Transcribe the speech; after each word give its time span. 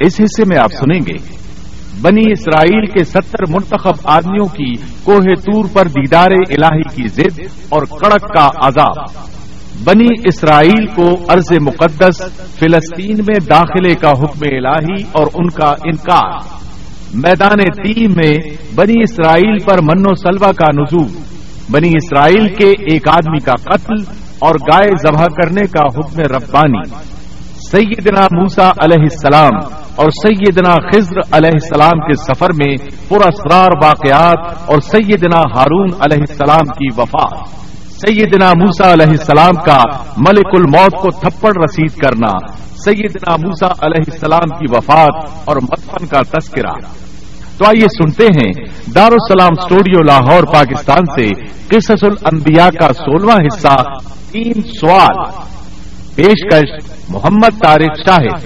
اس 0.00 0.20
حصے 0.20 0.44
میں 0.46 0.58
آپ 0.58 0.72
سنیں 0.72 1.00
گے۔ 1.06 1.40
بنی 2.00 2.22
اسرائیل 2.32 2.86
کے 2.86 3.04
ستر 3.04 3.44
منتخب 3.48 3.94
آدمیوں 4.04 4.46
کی 4.46 4.74
کوہ 5.02 5.34
تور 5.34 5.64
پر 5.72 5.88
دیدار 5.88 6.30
الہی 6.30 7.02
کی 7.02 7.08
ضد 7.08 7.40
اور 7.68 7.82
کڑک 7.82 8.34
کا 8.34 8.48
عذاب۔ 8.62 8.96
بنی 9.84 10.06
اسرائیل 10.24 10.86
کو 10.86 11.08
عرض 11.28 11.52
مقدس 11.60 12.22
فلسطین 12.58 13.16
میں 13.16 13.38
داخلے 13.48 13.94
کا 13.94 14.10
حکم 14.10 14.40
الہی 14.42 15.02
اور 15.12 15.26
ان 15.34 15.48
کا 15.48 15.68
انکار۔ 15.68 16.38
میدان 17.14 17.58
تیم 17.82 18.10
میں 18.10 18.34
بنی 18.74 18.94
اسرائیل 19.02 19.58
پر 19.58 19.78
من 19.82 20.06
و 20.06 20.14
سلوا 20.14 20.52
کا 20.52 20.80
نزول۔ 20.80 21.22
بنی 21.70 21.88
اسرائیل 21.88 22.48
کے 22.48 22.68
ایک 22.68 23.08
آدمی 23.08 23.38
کا 23.38 23.52
قتل 23.52 24.12
اور 24.38 24.54
گائے 24.54 24.90
ذبح 25.06 25.24
کرنے 25.24 25.60
کا 25.60 25.86
حکم 25.86 26.34
ربانی۔ 26.34 26.94
سیدنا 27.70 28.24
موسا 28.32 28.70
علیہ 28.70 29.02
السلام 29.02 29.79
اور 29.96 30.10
سیدنا 30.10 30.74
خضر 30.74 31.18
علیہ 31.32 31.50
السلام 31.52 32.00
کے 32.00 32.14
سفر 32.14 32.48
میں 32.52 32.76
پراسرار 33.08 33.68
واقعات 33.84 34.70
اور 34.70 34.80
سیدنا 34.80 35.40
ہارون 35.56 35.88
علیہ 36.00 36.24
السلام 36.28 36.64
کی 36.64 37.00
وفات 37.00 37.60
سیدنا 38.06 38.48
موسا 38.48 38.92
علیہ 38.92 39.10
السلام 39.10 39.54
کا 39.54 39.82
ملک 40.16 40.46
الموت 40.52 40.92
کو 40.92 41.10
تھپڑ 41.10 41.52
رسید 41.64 42.00
کرنا۔ 42.00 42.52
سیدنا 42.56 43.36
موسا 43.36 43.66
علیہ 43.66 44.12
السلام 44.12 44.48
کی 44.48 44.64
وفات 44.70 45.30
اور 45.44 45.56
مدفن 45.56 46.06
کا 46.06 46.20
تذکرہ۔ 46.20 46.72
تو 47.58 47.64
آئیے 47.66 47.86
سنتے 47.88 48.26
ہیں، 48.26 48.52
دارالسلام 48.94 49.48
اسٹوڈیو 49.58 50.02
لاہور، 50.02 50.42
پاکستان 50.44 51.20
سے 51.20 51.28
قصص 51.68 52.04
الانبیاء 52.04 52.68
کا 52.68 52.92
سولہواں 52.92 53.36
حصہ، 53.36 53.82
تین 54.32 54.52
سوال۔ 54.52 55.30
پیشکش، 56.14 56.90
محمد 57.08 57.62
طارق 57.62 58.08
شاہد۔ 58.08 58.44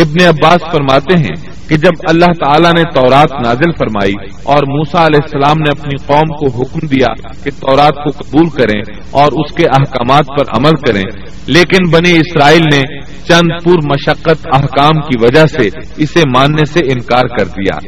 ابن 0.00 0.28
عباس 0.28 0.58
فرماتے 0.72 1.18
ہیں 1.18 1.68
کہ 1.68 1.76
جب 1.76 1.90
اللہ 2.08 2.32
تعالیٰ 2.44 2.70
نے 2.76 2.82
تورات 2.82 3.32
نازل 3.46 3.70
فرمائی 3.72 4.12
اور 4.42 4.62
موسا 4.62 5.06
علیہ 5.06 5.20
السلام 5.22 5.56
نے 5.58 5.80
اپنی 5.80 5.96
قوم 6.06 6.36
کو 6.36 6.62
حکم 6.62 6.86
دیا 6.86 7.30
کہ 7.44 7.50
تورات 7.60 7.94
کو 7.94 8.10
قبول 8.10 8.50
کریں 8.50 8.82
اور 9.10 9.26
اس 9.26 9.54
کے 9.54 9.66
احکامات 9.66 10.24
پر 10.26 10.58
عمل 10.58 10.76
کریں، 10.86 11.02
لیکن 11.46 11.90
بنی 11.90 12.12
اسرائیل 12.12 12.62
نے 12.74 12.82
چند 13.28 13.64
پور 13.64 13.76
مشقت 13.84 14.46
احکام 14.54 15.00
کی 15.00 15.24
وجہ 15.24 15.46
سے 15.46 15.68
اسے 15.96 16.20
ماننے 16.36 16.64
سے 16.64 16.80
انکار 16.84 17.24
کر 17.38 17.44
دیا۔ 17.44 17.78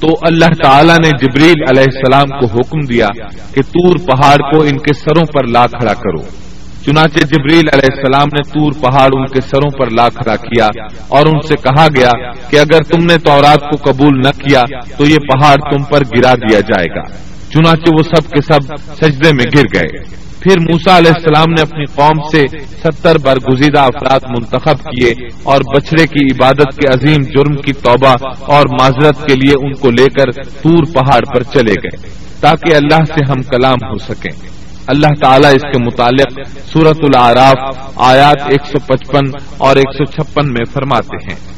تو 0.00 0.08
اللہ 0.22 0.62
تعالیٰ 0.62 0.96
نے 1.04 1.08
جبریل 1.08 1.62
علیہ 1.70 1.82
السلام 1.82 2.40
کو 2.40 2.46
حکم 2.46 2.78
دیا 2.78 3.08
کہ 3.54 3.62
تور 3.62 3.96
پہاڑ 4.06 4.36
کو 4.36 4.62
ان 4.62 4.78
کے 4.78 4.92
سروں 4.92 5.24
پر 5.24 5.46
لا 5.46 5.66
کھڑا 5.66 5.92
کرو۔ 5.92 6.49
چنانچہ 6.86 7.26
جبریل 7.26 7.68
علیہ 7.72 7.88
السلام 7.92 8.28
نے 8.32 8.42
تور 8.42 8.72
پہاڑ 8.82 9.08
ان 9.16 9.26
کے 9.26 9.40
سروں 9.40 9.70
پر 9.78 9.90
لا 9.90 10.08
کھڑا 10.08 10.36
کیا 10.36 10.66
اور 11.08 11.26
ان 11.26 11.40
سے 11.48 11.54
کہا 11.56 11.86
گیا 11.96 12.32
کہ 12.50 12.56
اگر 12.56 12.82
تم 12.82 13.04
نے 13.04 13.18
تورات 13.18 13.60
کو 13.60 13.92
قبول 13.92 14.18
نہ 14.18 14.30
کیا 14.38 14.62
تو 14.98 15.04
یہ 15.06 15.16
پہاڑ 15.16 15.56
تم 15.56 15.84
پر 15.84 16.00
گرا 16.16 16.34
دیا 16.34 16.60
جائے 16.60 16.86
گا۔ 16.86 17.02
چنانچہ 17.50 17.90
وہ 17.98 18.02
سب 18.02 18.30
کے 18.30 18.42
سب 18.42 18.74
سجدے 19.04 19.30
میں 19.34 19.44
گر 19.56 19.64
گئے۔ 19.74 20.20
پھر 20.40 20.60
موسا 20.60 20.98
علیہ 20.98 21.12
السلام 21.16 21.50
نے 21.50 21.62
اپنی 21.62 21.84
قوم 21.84 22.28
سے 22.32 22.46
ستر 22.82 23.18
برگزیدہ 23.18 23.80
افراد 23.80 24.20
منتخب 24.28 24.90
کیے 24.90 25.10
اور 25.42 25.60
بچڑے 25.76 26.06
کی 26.06 26.24
عبادت 26.24 26.76
کے 26.76 26.88
عظیم 26.94 27.22
جرم 27.22 27.56
کی 27.56 27.72
توبہ 27.72 28.14
اور 28.40 28.66
معذرت 28.80 29.26
کے 29.28 29.34
لیے 29.34 29.54
ان 29.66 29.72
کو 29.72 29.90
لے 29.90 30.06
کر 30.06 30.42
تور 30.42 30.84
پہاڑ 30.94 31.20
پر 31.34 31.42
چلے 31.42 31.72
گئے 31.72 32.08
تاکہ 32.40 32.76
اللہ 32.76 33.04
سے 33.04 33.24
ہم 33.28 33.42
کلام 33.42 33.78
ہو 33.90 33.98
سکیں۔ 33.98 34.59
اللہ 34.86 35.06
تعالیٰ 35.22 35.54
اس 35.54 35.62
کے 35.62 35.78
متعلق 35.78 36.40
سورت 36.72 36.98
العراف 37.02 37.78
آیات 37.96 38.40
155 38.42 39.32
اور 39.58 39.76
156 39.76 40.46
میں 40.46 40.64
فرماتے 40.72 41.16
ہیں۔ 41.28 41.50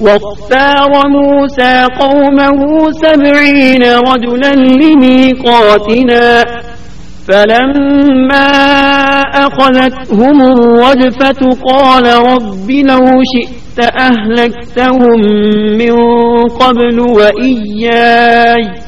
واختار 0.00 1.08
موسى 1.08 1.84
قومه 1.98 2.88
سبعين 2.92 3.82
رجلا 3.82 4.52
لميقاتنا، 4.54 6.42
فلما 7.28 8.50
أخذتهم 9.34 10.36
الرجفة 10.42 11.40
قال 11.70 12.06
رب 12.06 12.70
لو 12.70 13.22
شئت 13.22 13.78
أهلكتهم 14.00 15.18
من 15.78 15.94
قبل 16.48 17.00
وإياي 17.00 18.87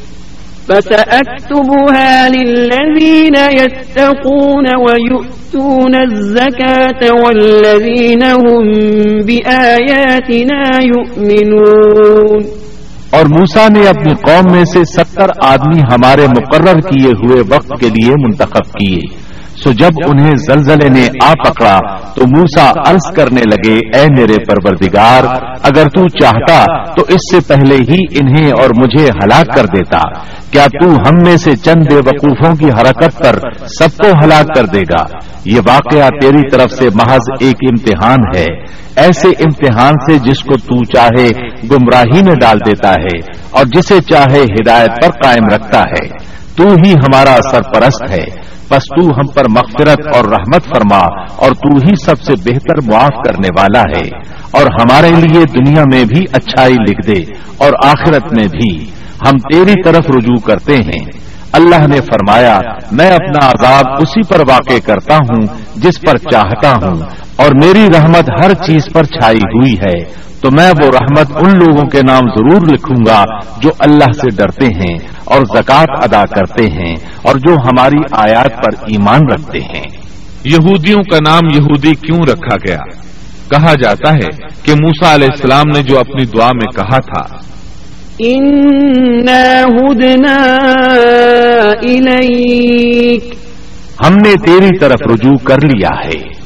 فسأكتبها 0.71 2.29
للذين 2.29 3.35
يتقون 3.35 4.65
ويؤتون 4.75 5.95
الزكاة 5.95 7.01
والذين 7.23 8.23
هم 8.23 8.63
بآياتنا 9.25 10.79
يؤمنون. 10.83 12.45
اور 13.09 13.25
موسا 13.25 13.67
نے 13.67 13.87
اپنی 13.87 14.13
قوم 14.13 14.51
میں 14.51 14.65
سے 14.65 14.83
ستر 14.83 15.27
آدمی 15.43 15.79
ہمارے 15.79 16.27
مقرر 16.27 16.79
کیے 16.79 17.07
ہوئے 17.07 17.43
وقت 17.49 17.71
کے 17.79 17.89
لیے 17.89 18.11
منتخب 18.11 18.79
کیے۔ 18.79 19.20
سو 19.63 19.71
جب 19.71 19.89
انہیں 20.07 20.31
زلزلے 20.35 20.89
نے 20.89 21.07
آ 21.23 21.33
پکڑا 21.33 21.79
تو 22.15 22.21
موسا 22.27 22.71
عرض 22.87 23.15
کرنے 23.15 23.41
لگے، 23.41 23.97
اے 23.97 24.05
میرے 24.17 24.35
پروردگار، 24.49 25.23
اگر 25.63 25.83
تو 25.83 26.07
چاہتا 26.07 26.65
تو 26.93 27.01
اس 27.07 27.19
سے 27.31 27.39
پہلے 27.47 27.75
ہی 27.75 28.19
انہیں 28.19 28.51
اور 28.51 28.69
مجھے 28.69 29.05
ہلاک 29.05 29.55
کر 29.55 29.65
دیتا۔ 29.65 29.99
کیا 30.51 30.65
تو 30.65 30.89
ہم 30.89 31.15
میں 31.25 31.37
سے 31.37 31.55
چند 31.55 31.83
بے 31.89 31.95
وقوفوں 31.95 32.55
کی 32.55 32.69
حرکت 32.69 33.19
پر 33.19 33.51
سب 33.79 33.97
کو 33.97 34.25
ہلاک 34.25 34.55
کر 34.55 34.65
دے 34.65 34.81
گا؟ 34.81 35.03
یہ 35.45 35.59
واقعہ 35.67 36.09
تیری 36.21 36.49
طرف 36.51 36.71
سے 36.71 36.89
محض 36.95 37.19
ایک 37.39 37.57
امتحان 37.69 38.37
ہے۔ 38.37 38.45
ایسے 38.95 39.27
امتحان 39.27 39.93
سے 40.07 40.19
جس 40.19 40.39
کو 40.39 40.57
تو 40.57 40.83
چاہے 40.83 41.27
گمراہی 41.71 42.23
میں 42.23 42.35
ڈال 42.41 42.57
دیتا 42.65 42.93
ہے 42.93 43.17
اور 43.51 43.65
جسے 43.65 44.01
چاہے 44.01 44.43
ہدایت 44.43 44.89
پر 44.89 45.09
قائم 45.23 45.53
رکھتا 45.53 45.81
ہے۔ 45.81 46.30
تو 46.55 46.63
ہی 46.85 46.93
ہمارا 46.93 47.37
سرپرست 47.51 48.11
ہے۔ 48.11 48.25
بس 48.69 48.83
تو 48.83 49.05
ہم 49.05 49.31
پر 49.33 49.43
مغفرت 49.49 50.15
اور 50.15 50.25
رحمت 50.25 50.63
فرما 50.63 51.21
اور 51.35 51.51
تو 51.51 51.75
ہی 51.75 51.95
سب 52.05 52.21
سے 52.21 52.33
بہتر 52.45 52.91
معاف 52.91 53.27
کرنے 53.27 53.47
والا 53.59 53.81
ہے۔ 53.81 54.09
اور 54.51 54.61
ہمارے 54.61 55.09
لیے 55.09 55.45
دنیا 55.45 55.83
میں 55.93 56.05
بھی 56.05 56.25
اچھائی 56.31 56.73
لکھ 56.73 57.07
دے 57.07 57.33
اور 57.57 57.71
آخرت 57.85 58.33
میں 58.33 58.47
بھی۔ 58.47 58.85
ہم 59.27 59.37
تیری 59.37 59.73
طرف 59.83 60.03
رجوع 60.09 60.39
کرتے 60.45 60.75
ہیں۔ 60.75 61.05
اللہ 61.51 61.87
نے 61.87 62.01
فرمایا، 62.01 62.59
میں 62.91 63.11
اپنا 63.11 63.47
عذاب 63.47 63.85
اسی 64.01 64.27
پر 64.27 64.39
واقع 64.49 64.79
کرتا 64.85 65.15
ہوں 65.15 65.47
جس 65.75 66.01
پر 66.01 66.17
چاہتا 66.17 66.71
ہوں۔ 66.71 67.01
اور 67.35 67.49
میری 67.63 67.87
رحمت 67.97 68.45
ہر 68.45 68.53
چیز 68.53 68.87
پر 68.93 69.03
چھائی 69.03 69.37
ہوئی 69.37 69.73
ہے۔ 69.73 70.03
تو 70.41 70.51
میں 70.51 70.69
وہ 70.69 70.87
رحمت 70.87 71.43
ان 71.43 71.51
لوگوں 71.65 71.89
کے 71.89 72.01
نام 72.07 72.21
ضرور 72.37 72.61
لکھوں 72.71 73.05
گا 73.07 73.25
جو 73.61 73.69
اللہ 73.79 74.11
سے 74.21 74.35
ڈرتے 74.35 74.65
ہیں۔ 74.65 75.10
اور 75.31 75.41
زکوٰۃ 75.45 75.85
ادا 75.91 76.23
کرتے 76.25 76.63
ہیں 76.63 76.95
اور 77.21 77.35
جو 77.35 77.53
ہماری 77.53 77.99
آیات 78.11 78.51
پر 78.57 78.83
ایمان 78.87 79.19
رکھتے 79.33 79.59
ہیں۔ 79.59 79.83
یہودیوں 80.45 80.99
کا 81.11 81.17
نام 81.23 81.45
یہودی 81.45 81.91
کیوں 81.91 82.19
رکھا 82.19 82.55
گیا؟ 82.55 82.79
کہا 83.49 83.73
جاتا 83.83 84.13
ہے 84.13 84.47
کہ 84.63 84.71
موسا 84.71 85.15
علیہ 85.15 85.27
السلام 85.31 85.67
نے 85.75 85.83
جو 85.83 85.99
اپنی 85.99 86.25
دعا 86.25 86.49
میں 86.53 86.71
کہا 86.75 86.99
تھا 86.99 87.35
ہم 94.07 94.13
نے 94.13 94.33
تیری 94.45 94.77
طرف 94.79 94.99
رجوع 95.13 95.37
کر 95.43 95.57
لیا 95.63 95.89
ہے۔ 96.05 96.41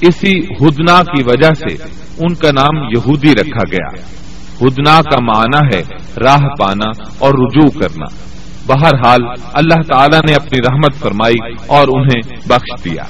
اسی 0.00 0.38
ہدنا 0.38 1.02
کی 1.02 1.22
وجہ 1.26 1.54
سے 1.54 1.74
ان 2.18 2.34
کا 2.34 2.50
نام 2.52 2.76
یہودی 2.96 3.32
رکھا 3.32 3.70
گیا۔ 3.72 3.88
ہدنا 4.62 5.00
کا 5.02 5.20
معنی 5.20 5.76
ہے 5.76 5.82
راہ 6.24 6.40
پانا 6.60 7.04
اور 7.18 7.30
رجوع 7.34 7.80
کرنا۔ 7.80 8.04
بہرحال 8.66 9.20
اللہ 9.54 9.82
تعالیٰ 9.82 10.20
نے 10.28 10.34
اپنی 10.34 10.58
رحمت 10.70 10.94
فرمائی 10.98 11.54
اور 11.66 11.88
انہیں 11.88 12.36
بخش 12.46 12.84
دیا۔ 12.84 13.02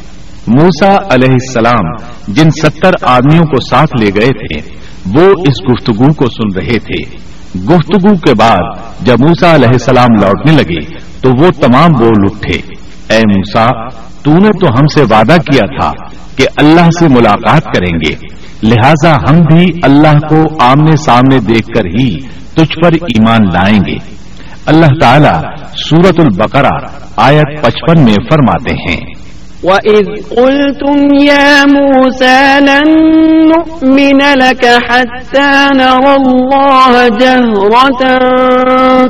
موسا 0.46 0.96
علیہ 1.10 1.32
السلام 1.32 1.94
جن 2.28 2.50
ستر 2.50 2.90
آدمیوں 3.02 3.42
کو 3.42 3.60
ساتھ 3.60 4.02
لے 4.02 4.10
گئے 4.20 4.28
تھے، 4.28 4.70
وہ 5.06 5.30
اس 5.30 5.70
گفتگو 5.70 6.12
کو 6.12 6.26
سن 6.26 6.58
رہے 6.58 6.78
تھے۔ 6.78 7.16
گفتگو 7.60 8.16
کے 8.16 8.34
بعد 8.34 8.74
جب 9.00 9.20
موسا 9.20 9.54
علیہ 9.54 9.68
السلام 9.68 10.14
لوٹنے 10.20 10.52
لگے، 10.52 10.98
تو 11.20 11.30
وہ 11.38 11.50
تمام 11.50 11.92
بول 11.92 12.12
اٹھے۔ 12.18 12.60
اے 13.10 13.18
موسا 13.18 13.88
تو 14.22 14.30
نے 14.30 14.48
تو 14.48 14.66
ہم 14.80 14.86
سے 14.86 15.00
وعدہ 15.00 15.36
کیا 15.36 15.80
تھا 15.80 15.92
کہ 16.36 16.46
اللہ 16.56 16.90
سے 16.98 17.08
ملاقات 17.08 17.62
کریں 17.64 17.98
گے۔ 18.06 18.33
لہذا 18.62 19.16
ہم 19.28 19.40
بھی 19.40 19.66
اللہ 19.82 20.28
کو 20.28 20.42
آمنے 20.60 20.96
سامنے 20.96 21.38
دیکھ 21.38 21.66
کر 21.66 21.84
ہی 21.84 22.18
تجھ 22.54 22.82
پر 22.82 22.92
ایمان 22.92 23.40
لائیں 23.52 23.80
گے۔ 23.86 23.96
اللہ 24.66 24.86
تعالیٰ 25.00 25.42
سورت 25.76 26.20
البقرہ 26.20 26.78
آیت 27.16 27.62
پچپن 27.62 28.00
میں 28.00 28.16
فرماتے 28.30 28.74
ہیں۔ 28.74 29.00
وَإِذْ 29.62 30.28
قُلْتُمْ 30.28 31.22
يَا 31.22 31.62
مُوسَى 31.72 32.60
لَن 32.60 32.94
نُؤْمِنَ 33.48 34.34
لَكَ 34.34 34.66
حَتَّى 34.66 35.76
نَرَى 35.76 36.06
اللَّهَ 36.06 37.08
جَهْرَةً 37.20 38.02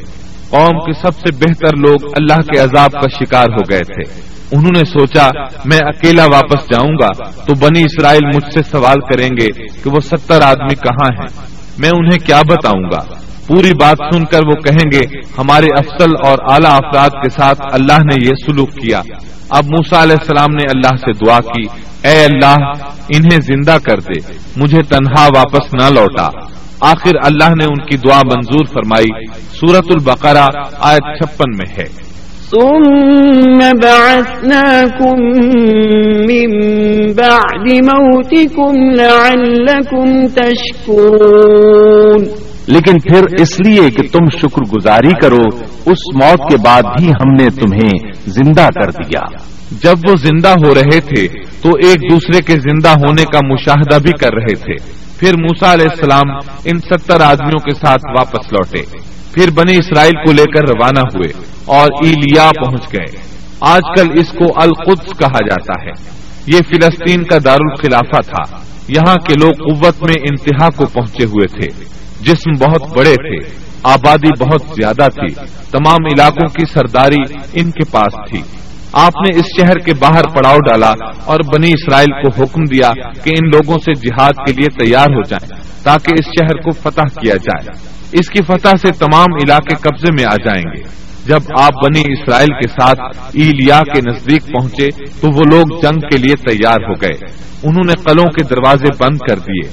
قوم 0.49 0.79
کے 0.79 0.93
سب 0.93 1.13
سے 1.13 1.31
بہتر 1.31 1.77
لوگ 1.77 1.97
اللہ 2.17 2.35
کے 2.35 2.59
عذاب 2.59 2.91
کا 2.91 3.23
شکار 3.23 3.45
ہو 3.49 3.69
گئے 3.69 3.79
تھے۔ 3.79 4.34
انہوں 4.51 4.71
نے 4.77 4.85
سوچا، 4.85 5.27
میں 5.65 5.77
اکیلا 5.77 6.25
واپس 6.25 6.61
جاؤں 6.63 6.93
گا. 7.01 7.29
تو 7.29 7.55
بنی 7.55 7.81
اسرائیل 7.81 8.25
مجھ 8.25 8.53
سے 8.53 8.59
سوال 8.71 8.99
کریں 8.99 9.29
گے 9.41 9.47
کہ 9.83 9.89
وہ 9.89 9.99
ستر 9.99 10.41
آدمی 10.41 10.75
کہاں 10.75 11.15
ہیں؟ 11.19 11.47
میں 11.77 11.89
انہیں 11.89 12.25
کیا 12.25 12.41
بتاؤں 12.41 12.83
گا؟ 12.83 12.99
پوری 13.47 13.71
بات 13.81 14.15
سن 14.15 14.25
کر 14.25 14.39
وہ 14.47 14.53
کہیں 14.53 14.91
گے، 14.91 15.17
ہمارے 15.37 15.65
افسل 15.77 16.09
اور 16.23 16.37
اعلی 16.49 16.67
افراد 16.67 17.09
کے 17.09 17.29
ساتھ 17.29 17.61
اللہ 17.71 17.97
نے 17.97 18.25
یہ 18.25 18.31
سلوک 18.45 18.71
کیا۔ 18.71 19.01
اب 19.49 19.65
موسا 19.65 20.03
علیہ 20.03 20.15
السلام 20.19 20.53
نے 20.53 20.63
اللہ 20.73 20.95
سے 20.95 21.25
دعا 21.25 21.39
کی، 21.39 21.67
اے 22.07 22.25
اللہ، 22.25 22.55
انہیں 23.09 23.39
زندہ 23.41 23.77
کر 23.83 23.99
دے، 23.99 24.37
مجھے 24.55 24.81
تنہا 24.81 25.27
واپس 25.37 25.73
نہ 25.73 25.99
لوٹا۔ 25.99 26.29
آخر 26.81 27.11
اللہ 27.23 27.49
نے 27.49 27.65
ان 27.65 27.85
کی 27.85 27.97
دعا 27.97 28.21
منظور 28.25 28.65
فرمائی۔ 28.65 29.25
سورت 29.35 29.85
البقرہ، 29.89 30.47
آیت 30.79 31.03
چھپن 31.03 31.51
میں 31.57 31.75
ہے۔ 31.77 32.04
ثم 32.51 33.59
بعثناكم 33.83 35.21
من 36.29 36.51
بعد 37.15 37.71
موتكم 37.81 38.91
لعلكم 38.91 40.27
تشكرون. 40.27 42.23
لیکن 42.67 42.99
پھر 42.99 43.23
اس 43.41 43.59
لیے 43.59 43.89
کہ 43.89 44.07
تم 44.11 44.37
شکر 44.37 44.75
گزاری 44.75 45.13
کرو 45.21 45.57
اس 45.85 46.15
موت 46.15 46.51
کے 46.51 46.57
بعد 46.65 46.83
بھی 46.97 47.09
ہم 47.09 47.33
نے 47.33 47.45
تمہیں 47.45 48.11
زندہ 48.27 48.67
کر 48.75 48.91
دیا۔ 48.91 49.55
جب 49.83 49.93
وہ 50.09 50.15
زندہ 50.15 50.49
ہو 50.49 50.75
رہے 50.75 50.99
تھے 50.99 51.27
تو 51.61 51.69
ایک 51.69 52.11
دوسرے 52.11 52.41
کے 52.41 52.53
زندہ 52.53 52.89
ہونے 52.89 53.23
کا 53.23 53.39
مشاہدہ 53.53 53.97
بھی 54.01 54.11
کر 54.21 54.33
رہے 54.33 54.55
تھے۔ 54.55 55.04
پھر 55.19 55.33
موسا 55.37 55.73
علیہ 55.73 55.87
السلام 55.89 56.31
ان 56.65 56.79
ستر 56.79 57.21
آدمیوں 57.21 57.59
کے 57.59 57.71
ساتھ 57.71 58.05
واپس 58.09 58.51
لوٹے۔ 58.51 58.81
پھر 59.33 59.51
بنی 59.51 59.77
اسرائیل 59.77 60.11
کو 60.11 60.31
لے 60.31 60.43
کر 60.43 60.61
روانہ 60.67 60.99
ہوئے 60.99 61.43
اور 61.65 61.89
ایلیا 62.03 62.51
پہنچ 62.65 62.93
گئے۔ 62.93 63.17
آج 63.59 63.81
کل 63.97 64.07
اس 64.19 64.31
کو 64.31 64.45
القدس 64.61 65.17
کہا 65.19 65.45
جاتا 65.45 65.85
ہے۔ 65.85 65.91
یہ 66.47 66.59
فلسطین 66.69 67.23
کا 67.23 67.37
دارالخلافہ 67.45 68.21
تھا۔ 68.21 68.57
یہاں 68.87 69.15
کے 69.15 69.33
لوگ 69.41 69.51
قوت 69.51 70.03
میں 70.03 70.15
انتہا 70.19 70.69
کو 70.69 70.85
پہنچے 70.85 71.25
ہوئے 71.25 71.47
تھے۔ 71.47 71.83
جسم 72.21 72.51
بہت 72.51 72.97
بڑے 72.97 73.15
تھے۔ 73.15 73.49
آبادی 73.83 74.43
بہت 74.43 74.61
زیادہ 74.61 75.07
تھی۔ 75.07 75.35
تمام 75.71 76.05
علاقوں 76.05 76.47
کی 76.47 76.65
سرداری 76.73 77.33
ان 77.53 77.71
کے 77.71 77.91
پاس 77.91 78.29
تھی۔ 78.29 78.41
آپ 78.97 79.11
نے 79.15 79.39
اس 79.39 79.45
شہر 79.61 79.77
کے 79.77 79.93
باہر 79.93 80.23
پڑاؤ 80.23 80.57
ڈالا 80.57 80.93
اور 81.25 81.39
بنی 81.39 81.67
اسرائیل 81.67 82.23
کو 82.23 82.43
حکم 82.43 82.63
دیا 82.63 82.91
کہ 83.23 83.29
ان 83.29 83.47
لوگوں 83.47 83.75
سے 83.75 83.93
جہاد 83.93 84.31
کے 84.47 84.53
لیے 84.53 84.85
تیار 84.85 85.05
ہو 85.05 85.21
جائیں 85.21 85.59
تاکہ 85.83 86.13
اس 86.19 86.25
شہر 86.25 86.61
کو 86.61 86.71
فتح 86.71 87.19
کیا 87.21 87.35
جائے۔ 87.35 87.87
اس 88.11 88.29
کی 88.29 88.41
فتح 88.41 88.77
سے 88.81 88.91
تمام 88.91 89.33
علاقے 89.33 89.75
قبضے 89.75 90.11
میں 90.11 90.25
آ 90.25 90.35
جائیں 90.35 90.75
گے۔ 90.75 90.83
جب 91.25 91.39
آپ 91.59 91.73
بنی 91.73 92.13
اسرائیل 92.13 92.49
کے 92.49 92.67
ساتھ 92.67 92.99
ایلیا 93.33 93.79
کے 93.79 94.11
نزدیک 94.11 94.45
پہنچے 94.45 94.87
تو 95.21 95.27
وہ 95.27 95.41
لوگ 95.51 95.79
جنگ 95.81 95.99
کے 95.99 96.17
لیے 96.17 96.35
تیار 96.35 96.77
ہو 96.89 96.93
گئے۔ 96.93 97.45
انہوں 97.63 97.83
نے 97.87 97.93
قلوں 98.03 98.25
کے 98.25 98.43
دروازے 98.43 99.03
بند 99.03 99.17
کر 99.29 99.39
دیے۔ 99.39 99.69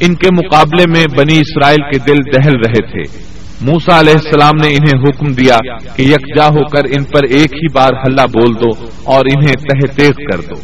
ان 0.00 0.14
کے 0.14 0.28
مقابلے 0.32 0.84
میں 0.90 1.04
بنی 1.18 1.38
اسرائیل 1.38 1.82
کے 1.92 1.98
دل 1.98 2.18
دہل 2.36 2.52
رہے 2.66 2.92
تھے۔ 2.92 3.35
موسا 3.60 4.00
علیہ 4.00 4.12
السلام 4.12 4.54
نے 4.62 4.66
انہیں 4.66 5.02
حکم 5.02 5.32
دیا 5.32 5.56
کہ 5.96 6.02
یکجا 6.02 6.46
ہو 6.46 6.68
کر 6.68 6.84
ان 6.84 7.04
پر 7.04 7.24
ایک 7.28 7.52
ہی 7.54 7.72
بار 7.72 7.90
ہلہ 7.92 8.20
بول 8.20 8.54
دو 8.54 8.86
اور 9.04 9.24
انہیں 9.24 9.52
تہ 9.52 9.86
تیز 9.96 10.10
کر 10.10 10.40
دو۔ 10.40 10.60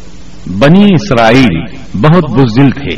بنی 0.58 0.84
اسرائیل 0.84 1.62
بہت 1.94 2.30
بزدل 2.30 2.70
تھے، 2.70 2.96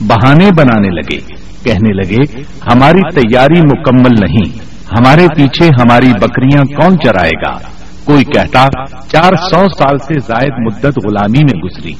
بہانے 0.00 0.48
بنانے 0.58 0.88
لگے۔ 0.88 1.18
کہنے 1.64 1.92
لگے، 1.92 2.40
ہماری 2.72 3.20
تیاری 3.20 3.60
مکمل 3.60 4.20
نہیں، 4.20 4.58
ہمارے 4.98 5.26
پیچھے 5.36 5.66
ہماری 5.66 6.12
بکریاں 6.20 6.64
کون 6.64 6.98
چرائے 7.04 7.30
گا؟ 7.30 7.58
کوئی 8.04 8.24
کہتا، 8.24 8.66
چار 9.08 9.32
سو 9.50 9.64
سال 9.78 9.98
سے 9.98 10.14
زائد 10.14 10.52
مدت 10.58 10.98
غلامی 11.04 11.38
میں 11.38 11.60
گزری۔ 11.62 11.92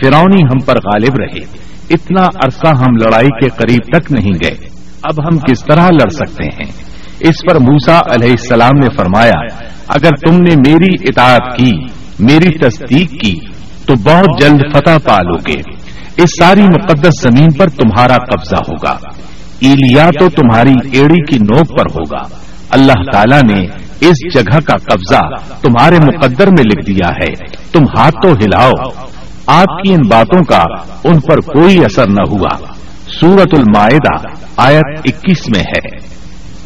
فرونی 0.00 0.42
ہم 0.42 0.58
پر 0.66 0.76
غالب 0.76 1.16
رہے۔ 1.18 1.70
اتنا 1.90 2.22
عرصہ 2.22 2.68
ہم 2.68 2.96
لڑائی 2.96 3.28
کے 3.28 3.48
قریب 3.48 3.98
تک 3.98 4.12
نہیں 4.12 4.32
گئے۔ 4.42 4.68
اب 5.02 5.26
ہم 5.26 5.38
کس 5.38 5.64
طرح 5.64 5.88
لڑ 5.88 6.08
سکتے 6.08 6.44
ہیں؟ 6.44 6.89
اس 7.20 7.34
پر 7.48 7.58
موسا 7.58 7.98
علیہ 7.98 8.30
السلام 8.30 8.78
نے 8.78 8.96
فرمایا، 8.96 9.40
اگر 9.88 10.10
تم 10.26 10.34
نے 10.34 10.54
میری 10.68 10.94
اطاعت 11.00 11.58
کی، 11.58 11.72
میری 12.18 12.58
تصدیق 12.58 13.10
کی، 13.10 13.40
تو 13.86 13.94
بہت 13.94 14.42
جلد 14.42 14.60
فتح 14.74 15.08
پالو 15.08 15.36
گے۔ 15.46 15.60
اس 16.16 16.30
ساری 16.40 16.62
مقدس 16.62 17.22
زمین 17.22 17.48
پر 17.58 17.68
تمہارا 17.68 18.16
قبضہ 18.16 18.56
ہوگا۔ 18.56 18.96
ایلیا 19.60 20.10
تو 20.20 20.28
تمہاری 20.28 20.72
ایڑی 20.92 21.24
کی 21.24 21.38
نوک 21.38 21.78
پر 21.78 21.84
ہوگا۔ 21.94 22.28
اللہ 22.70 23.02
تعالیٰ 23.12 23.42
نے 23.42 23.66
اس 24.00 24.34
جگہ 24.34 24.60
کا 24.60 24.76
قبضہ 24.76 25.52
تمہارے 25.62 25.94
مقدر 25.94 26.46
میں 26.46 26.64
لکھ 26.64 26.86
دیا 26.86 27.08
ہے۔ 27.08 27.34
تم 27.72 27.82
ہاتھ 27.98 28.14
تو 28.22 28.32
ہلاؤ۔ 28.32 28.90
آپ 29.46 29.82
کی 29.82 29.92
ان 29.92 30.08
باتوں 30.08 30.44
کا 30.44 30.62
ان 31.04 31.20
پر 31.20 31.40
کوئی 31.40 31.84
اثر 31.84 32.08
نہ 32.08 32.30
ہوا۔ 32.30 32.58
سورت 33.20 33.58
المائدہ، 33.58 34.28
آیت 34.56 35.00
اکیس 35.04 35.48
میں 35.48 35.60
ہے۔ 35.60 36.09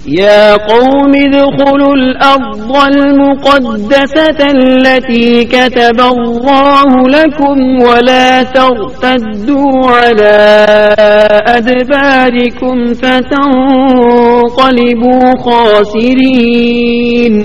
يا 0.08 0.56
قوم 0.56 1.12
ادخلوا 1.16 1.94
الأرض 1.94 2.76
المقدسة 2.76 4.40
التي 4.54 5.44
كتب 5.44 6.00
الله 6.00 6.90
لكم 7.08 7.56
ولا 7.88 8.42
ترتدوا 8.42 9.90
على 9.90 10.38
أدباركم 11.48 12.94
فتنقلبوا 12.94 13.52
خاسرين. 15.44 17.40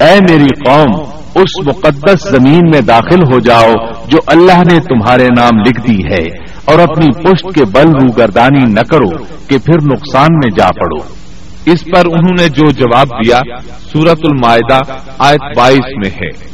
اے 0.00 0.18
میری 0.30 0.54
قوم، 0.64 0.90
اس 1.34 1.66
مقدس 1.66 2.30
زمین 2.30 2.70
میں 2.70 2.80
داخل 2.80 3.22
ہو 3.32 3.40
جاؤ 3.40 3.72
جو 4.08 4.18
اللہ 4.26 4.58
نے 4.72 4.78
تمہارے 4.78 5.26
نام 5.36 5.58
لکھ 5.60 5.80
دی 5.88 5.98
ہے 6.12 6.24
اور 6.64 6.78
اپنی 6.78 7.06
پشت 7.22 7.54
کے 7.54 7.64
بل 7.64 7.88
روگردانی 7.88 8.64
نہ 8.64 8.82
کرو 8.90 9.24
کہ 9.48 9.58
پھر 9.58 9.76
نقصان 9.84 10.28
میں 10.32 10.50
جا 10.56 10.66
پڑو۔ 10.66 11.19
اس 11.66 11.84
پر 11.84 12.06
انہوں 12.06 12.36
نے 12.40 12.48
جو 12.48 12.70
جواب 12.70 13.08
دیا 13.08 13.40
سورت 13.92 14.20
المائدہ، 14.24 14.78
آیت 15.18 15.56
بائیس 15.56 15.96
میں 15.96 16.10
ہے۔ 16.10 16.50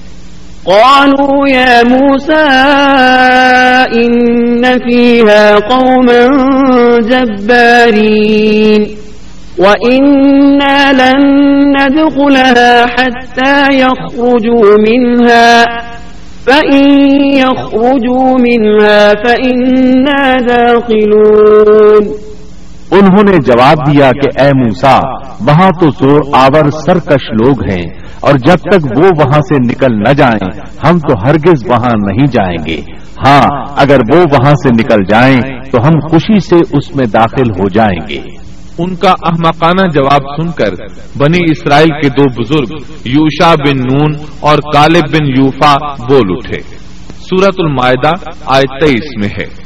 قالوا 0.65 1.49
يا 1.51 1.83
موسى 1.91 2.43
إن 4.03 4.65
فيها 4.65 5.59
قوما 5.71 6.27
جبارين 7.01 8.85
وإنا 9.59 10.93
لن 10.93 11.47
ندخلها 11.71 12.85
حتى 12.99 13.77
يخرجوا 13.77 14.77
منها، 14.79 15.65
فإن 16.45 17.01
يخرجوا 17.35 18.39
منها 18.39 19.13
فإنا 19.25 20.33
داخلون۔ 20.49 22.26
انہوں 22.99 23.23
نے 23.31 23.37
جواب 23.47 23.79
دیا 23.87 24.11
کہ 24.11 24.41
اے 24.41 24.49
موسا 24.49 24.99
وہاں 25.41 25.71
تو 25.81 25.91
زور 25.91 26.21
آور 26.33 26.71
سرکش 26.71 27.25
لوگ 27.33 27.63
ہیں، 27.71 27.85
اور 28.21 28.35
جب 28.35 28.57
تک 28.57 28.87
وہ 28.99 29.11
وہاں 29.19 29.41
سے 29.49 29.59
نکل 29.59 29.99
نہ 29.99 30.13
جائیں، 30.13 30.49
ہم 30.89 30.99
تو 30.99 31.15
ہرگز 31.27 31.67
وہاں 31.67 31.95
نہیں 32.01 32.27
جائیں 32.27 32.59
گے۔ 32.67 32.81
ہاں 33.27 33.43
اگر 33.77 33.99
وہ 34.15 34.21
وہاں 34.33 34.55
سے 34.55 34.71
نکل 34.71 35.05
جائیں، 35.05 35.37
تو 35.71 35.79
ہم 35.85 35.99
خوشی 36.09 36.41
سے 36.41 36.57
اس 36.57 36.97
میں 36.97 37.07
داخل 37.07 37.51
ہو 37.51 37.69
جائیں 37.69 38.01
گے۔ 38.09 38.21
ان 38.79 38.95
کا 38.95 39.11
احمقانہ 39.27 39.87
جواب 39.95 40.23
سن 40.37 40.51
کر 40.53 40.75
بنی 41.19 41.39
اسرائیل 41.51 41.91
کے 42.03 42.09
دو 42.09 42.43
بزرگ، 42.43 42.77
یوشا 43.05 43.55
بن 43.55 43.79
نون 43.79 44.15
اور 44.41 44.59
کالب 44.75 45.13
بن 45.13 45.27
یوفا 45.27 45.75
بول 46.09 46.37
اٹھے۔ 46.37 46.61
سورت 47.21 47.55
المائدہ 47.59 48.11
آئے 48.47 48.79
تیئیس 48.81 49.17
میں 49.17 49.29
ہے۔ 49.39 49.66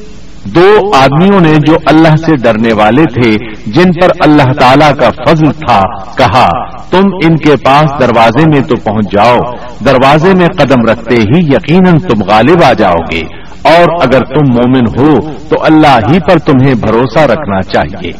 دو 0.45 0.91
آدمیوں 0.95 1.41
نے 1.41 1.53
جو 1.67 1.77
اللہ 1.85 2.15
سے 2.25 2.35
ڈرنے 2.35 2.73
والے 2.73 3.03
تھے، 3.03 3.31
جن 3.67 3.91
پر 4.01 4.07
اللہ 4.19 4.53
تعالی 4.59 4.85
کا 4.99 5.09
فضل 5.09 5.51
تھا، 5.51 5.81
کہا، 6.17 6.49
تم 6.77 7.01
ان 7.23 7.37
کے 7.37 7.55
پاس 7.65 7.89
دروازے 7.99 8.49
میں 8.49 8.61
تو 8.61 8.75
پہنچ 8.75 9.05
جاؤ، 9.11 9.37
دروازے 9.85 10.33
میں 10.33 10.47
قدم 10.57 10.85
رکھتے 10.91 11.15
ہی 11.15 11.39
یقیناً 11.39 11.93
تم 11.99 12.23
غالب 12.23 12.63
آ 12.63 12.73
جاؤ 12.73 12.97
گے۔ 13.11 13.21
اور 13.61 14.01
اگر 14.01 14.19
تم 14.19 14.53
مومن 14.53 14.99
ہو، 14.99 15.19
تو 15.49 15.55
اللہ 15.63 15.99
ہی 16.11 16.19
پر 16.19 16.39
تمہیں 16.39 16.75
بھروسہ 16.75 17.19
رکھنا 17.19 17.61
چاہیے۔ 17.61 18.11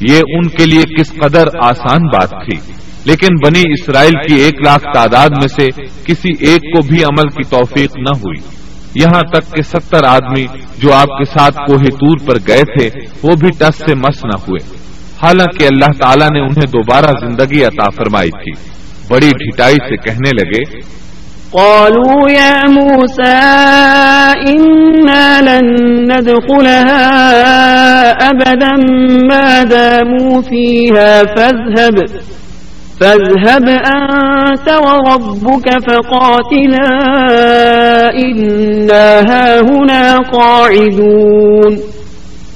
یہ 0.00 0.18
ان 0.18 0.48
کے 0.48 0.66
لیے 0.66 0.82
کس 0.82 1.12
قدر 1.12 1.46
آسان 1.62 2.06
بات 2.06 2.30
تھی۔ 2.30 2.56
لیکن 3.04 3.28
بنی 3.46 3.62
اسرائیل 3.72 4.12
کی 4.12 4.34
ایک 4.34 4.54
لاکھ 4.66 4.84
تعداد 4.94 5.28
میں 5.28 5.48
سے 5.48 5.66
کسی 6.04 6.28
ایک 6.40 6.62
کو 6.62 6.86
بھی 6.86 7.04
عمل 7.04 7.28
کی 7.28 7.48
توفیق 7.50 7.96
نہ 7.96 8.18
ہوئی۔ 8.18 8.65
یہاں 9.00 9.22
تک 9.22 9.54
کہ 9.54 9.62
ستر 9.62 10.04
آدمی 10.06 10.46
جو 10.78 10.94
آپ 10.94 11.18
کے 11.18 11.24
ساتھ 11.24 11.56
کوہ 11.66 11.84
تور 11.84 12.26
پر 12.26 12.34
گئے 12.48 12.62
تھے، 12.62 13.00
وہ 13.22 13.36
بھی 13.40 13.48
ٹس 13.58 13.76
سے 13.76 13.94
مس 13.94 14.24
نہ 14.24 14.36
ہوئے۔ 14.48 14.76
حالانکہ 15.22 15.64
اللہ 15.64 15.92
تعالیٰ 16.02 16.30
نے 16.30 16.40
انہیں 16.40 16.66
دوبارہ 16.66 17.26
زندگی 17.26 17.64
عطا 17.64 17.88
فرمائی 17.88 18.30
تھی۔ 18.30 18.52
بڑی 19.10 19.30
ڈھٹائی 19.30 19.74
سے 19.74 19.96
کہنے 19.96 20.30
لگے، 20.42 20.96
قالوا 21.50 22.32
يا 22.32 22.62
موسى، 22.68 23.32
إنا 24.50 25.40
لن 25.40 25.66
ندخلها 26.02 27.12
أبدا، 28.22 28.76
ما 29.26 29.62
داموا 29.70 30.40
فيها، 30.48 31.22
فاذهب۔ 31.36 32.20
فاذهب 32.98 33.68
أنت 33.68 34.68
وربك 34.68 35.68
فقاتلا 35.90 36.92
إنا 38.22 39.20
هاهنا 39.30 40.16
قاعدون. 40.32 41.76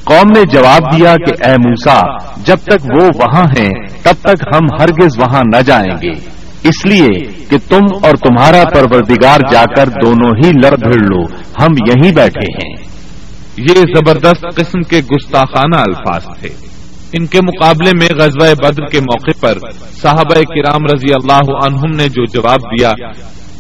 قوم 0.04 0.30
نے 0.37 0.44
جواب 0.44 0.99
دیا 0.99 1.14
کہ 1.16 1.47
اے 1.47 1.52
موسا 1.52 2.00
جب 2.44 2.56
تک 2.64 2.94
وہ 2.94 3.09
وہاں 3.14 3.44
ہیں 3.44 3.73
تب 4.02 4.14
تک 4.23 4.56
ہم 4.56 4.66
ہرگز 4.80 5.18
وہاں 5.18 5.42
نہ 5.54 5.62
جائیں 5.62 5.97
گے۔ 6.02 6.40
اس 6.68 6.87
لیے 6.87 7.23
کہ 7.49 7.56
تم 7.68 7.85
اور 8.02 8.14
تمہارا 8.14 8.62
پروردگار 8.75 9.38
جا 9.50 9.64
کر 9.76 9.88
دونوں 9.88 10.30
ہی 10.44 10.50
لڑ 10.64 10.70
بھیڑ 10.70 11.04
لو۔ 11.04 11.25
ہم 11.62 11.73
یہیں 11.73 12.12
بیٹھے 12.12 12.52
ہیں۔ 12.52 12.75
یہ 13.56 13.75
زبردست 13.75 14.44
قسم 14.56 14.82
کے 14.82 14.97
گستاخانہ 14.97 15.76
الفاظ 15.76 16.25
تھے۔ 16.40 16.69
ان 17.12 17.26
کے 17.26 17.40
مقابلے 17.40 17.90
میں 18.00 18.09
غزوہ 18.19 18.55
بدر 18.55 18.87
کے 18.87 19.00
موقع 19.00 19.31
پر 19.40 19.59
صحابہ 20.02 20.40
کرام 20.40 20.85
رضی 20.95 21.12
اللہ 21.12 21.67
عنہم 21.67 21.97
نے 21.97 22.09
جو 22.09 22.25
جواب 22.25 22.61
دیا، 22.62 22.90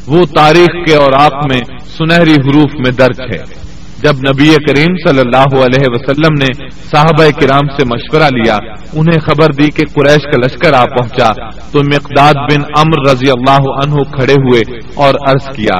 وہ 0.06 0.24
تاریخ 0.34 0.86
کے 0.86 0.94
اور 0.94 1.12
آپ 1.20 1.32
میں 1.52 1.60
سنہری 1.98 2.32
حروف 2.32 2.74
میں 2.74 2.90
درج 2.90 3.20
ہے۔ 3.20 3.69
جب 4.02 4.12
نبی 4.12 4.48
کریم 4.66 4.94
صلی 5.06 5.20
اللہ 5.20 5.54
علیہ 5.64 5.88
وسلم 5.92 6.34
نے 6.40 6.46
صحابہ 6.90 7.24
کرام 7.40 7.66
سے 7.76 7.84
مشورہ 7.84 8.28
لیا، 8.36 8.56
انہیں 8.92 9.18
خبر 9.18 9.52
دی 9.52 9.70
کہ 9.70 9.84
قریش 9.94 10.22
کا 10.22 10.46
لشکر 10.46 10.72
آ 10.72 10.84
پہنچا، 10.84 11.28
تو 11.72 11.78
مقداد 11.84 12.34
بن 12.34 12.62
امر 12.76 13.10
رضی 13.10 13.30
اللہ 13.30 13.68
عنہ 13.84 14.02
کھڑے 14.16 14.32
ہوئے 14.32 14.60
اور 14.94 15.14
عرض 15.26 15.56
کیا، 15.56 15.74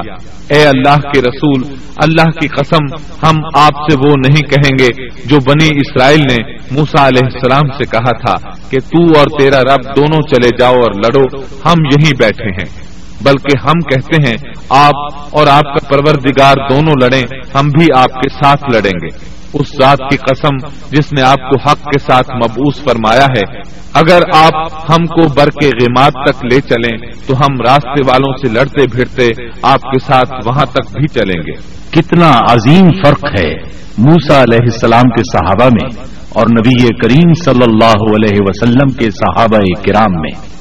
اے 0.49 0.65
اللہ 0.67 0.97
کے 1.13 1.21
رسول، 1.21 1.63
اللہ 1.97 2.29
کی 2.29 2.47
قسم، 2.47 2.85
ہم 3.23 3.41
آپ 3.53 3.73
سے 3.89 3.97
وہ 3.97 4.13
نہیں 4.27 4.41
کہیں 4.41 4.71
گے 4.79 4.89
جو 5.25 5.39
بنی 5.39 5.69
اسرائیل 5.75 6.19
نے 6.19 6.37
موسا 6.71 7.07
علیہ 7.07 7.25
السلام 7.33 7.77
سے 7.77 7.83
کہا 7.91 8.11
تھا 8.17 8.49
کہ 8.69 8.79
تو 8.79 9.19
اور 9.19 9.27
تیرا 9.39 9.59
رب 9.59 9.95
دونوں 9.95 10.21
چلے 10.21 10.49
جاؤ 10.59 10.73
اور 10.73 10.91
لڑو، 10.95 11.41
ہم 11.65 11.85
یہیں 11.91 12.11
بیٹھے 12.19 12.49
ہیں۔ 12.49 12.80
بلکہ 13.23 13.59
ہم 13.63 13.79
کہتے 13.79 14.29
ہیں، 14.29 14.37
آپ 14.69 15.13
اور 15.31 15.47
آپ 15.47 15.63
کا 15.63 15.87
پروردگار 15.87 16.55
دونوں 16.69 16.93
لڑیں، 17.01 17.23
ہم 17.55 17.67
بھی 17.67 17.87
آپ 17.97 18.09
کے 18.09 18.29
ساتھ 18.29 18.63
لڑیں 18.73 18.91
گے۔ 18.91 19.41
اس 19.53 19.67
ذات 19.81 19.97
کی 19.97 20.17
قسم 20.17 20.67
جس 20.91 21.13
نے 21.13 21.21
آپ 21.21 21.49
کو 21.49 21.69
حق 21.69 21.83
کے 21.83 21.99
ساتھ 21.99 22.31
مبوس 22.35 22.83
فرمایا 22.83 23.25
ہے۔ 23.25 23.59
اگر 23.93 24.19
آپ 24.33 24.73
ہم 24.91 25.05
کو 25.05 25.33
بر 25.33 25.49
کے 25.49 25.67
غیمات 25.67 26.11
تک 26.11 26.45
لے 26.45 26.61
چلیں، 26.61 26.97
تو 27.27 27.33
ہم 27.37 27.61
راستے 27.67 28.01
والوں 28.07 28.37
سے 28.37 28.53
لڑتے 28.53 28.83
بھیڑتے 28.91 29.27
آپ 29.61 29.81
کے 29.81 29.99
ساتھ 29.99 30.47
وہاں 30.47 30.65
تک 30.65 30.93
بھی 30.93 31.07
چلیں 31.07 31.41
گے۔ 31.47 31.81
کتنا 31.91 32.31
عظیم 32.49 32.87
فرق 33.03 33.25
ہے 33.39 33.53
موسا 33.97 34.43
علیہ 34.43 34.59
السلام 34.61 35.03
کے 35.03 35.37
صحابہ 35.37 35.65
میں 35.65 36.03
اور 36.29 36.45
نبی 36.45 36.87
کریم 36.87 37.33
صلی 37.45 37.63
اللہ 37.63 38.15
علیہ 38.15 38.37
وسلم 38.39 38.87
کے 38.87 39.11
صحابہ 39.11 39.57
کرام 39.57 40.11
میں۔ 40.11 40.51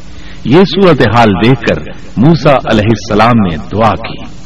یہ 0.44 0.52
صورتحال 0.52 1.28
دیکھ 1.44 1.60
کر 1.60 1.82
موسا 2.16 2.50
علیہ 2.50 2.82
السلام 2.82 3.50
نے 3.50 3.56
دعا 3.72 3.90
کی۔ 3.90 4.40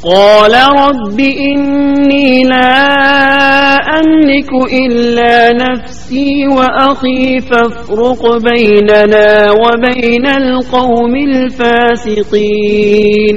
قال 0.00 0.54
رب 0.54 1.18
إني 1.18 2.42
لا 2.42 3.76
أملك 3.96 4.72
إلا 4.72 5.52
نفسي 5.52 6.46
وأخي 6.46 7.38
فافرق 7.38 8.42
بيننا 8.42 9.52
وبين 9.52 10.24
القوم 10.34 11.14
الفاسقين۔ 11.14 13.36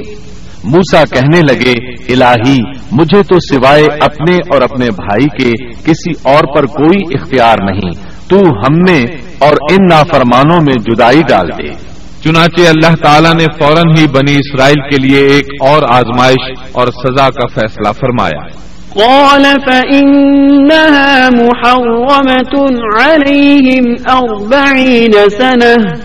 موسا 0.64 1.04
کہنے 1.04 1.42
لگے 1.42 1.74
الہی 2.12 2.58
مجھے 2.92 3.22
تو 3.22 3.40
سوائے 3.40 3.86
اپنے 4.00 4.36
اور 4.36 4.62
اپنے 4.62 4.90
بھائی 4.90 5.26
کے 5.26 5.50
کسی 5.84 6.10
اور 6.22 6.56
پر 6.56 6.66
کوئی 6.66 7.20
اختیار 7.20 7.56
نہیں۔ 7.72 7.90
تو 8.28 8.36
ہم 8.36 8.78
میں 8.88 9.04
اور 9.38 9.52
ان 9.70 9.86
نافرمانوں 9.90 10.60
میں 10.60 10.72
جدائی 10.72 11.20
ڈال 11.28 11.48
دے۔ 11.48 11.90
چنانچہ 12.24 12.68
اللہ 12.68 12.94
تعالیٰ 13.04 13.34
نے 13.34 13.46
فوراً 13.58 13.96
ہی 13.96 14.06
بنی 14.06 14.36
اسرائیل 14.36 14.90
کے 14.90 14.96
لیے 14.96 15.26
ایک 15.26 15.46
اور 15.60 15.82
آزمائش 15.94 16.58
اور 16.72 16.88
سزا 16.88 17.28
کا 17.28 17.46
فیصلہ 17.46 17.92
فرمایا۔ 17.92 18.70
قال 18.94 19.44
فإنها 19.66 21.28
محرمة 21.32 22.66
عليهم 23.00 23.94
أربعين 24.12 25.12
سنة 25.30 25.98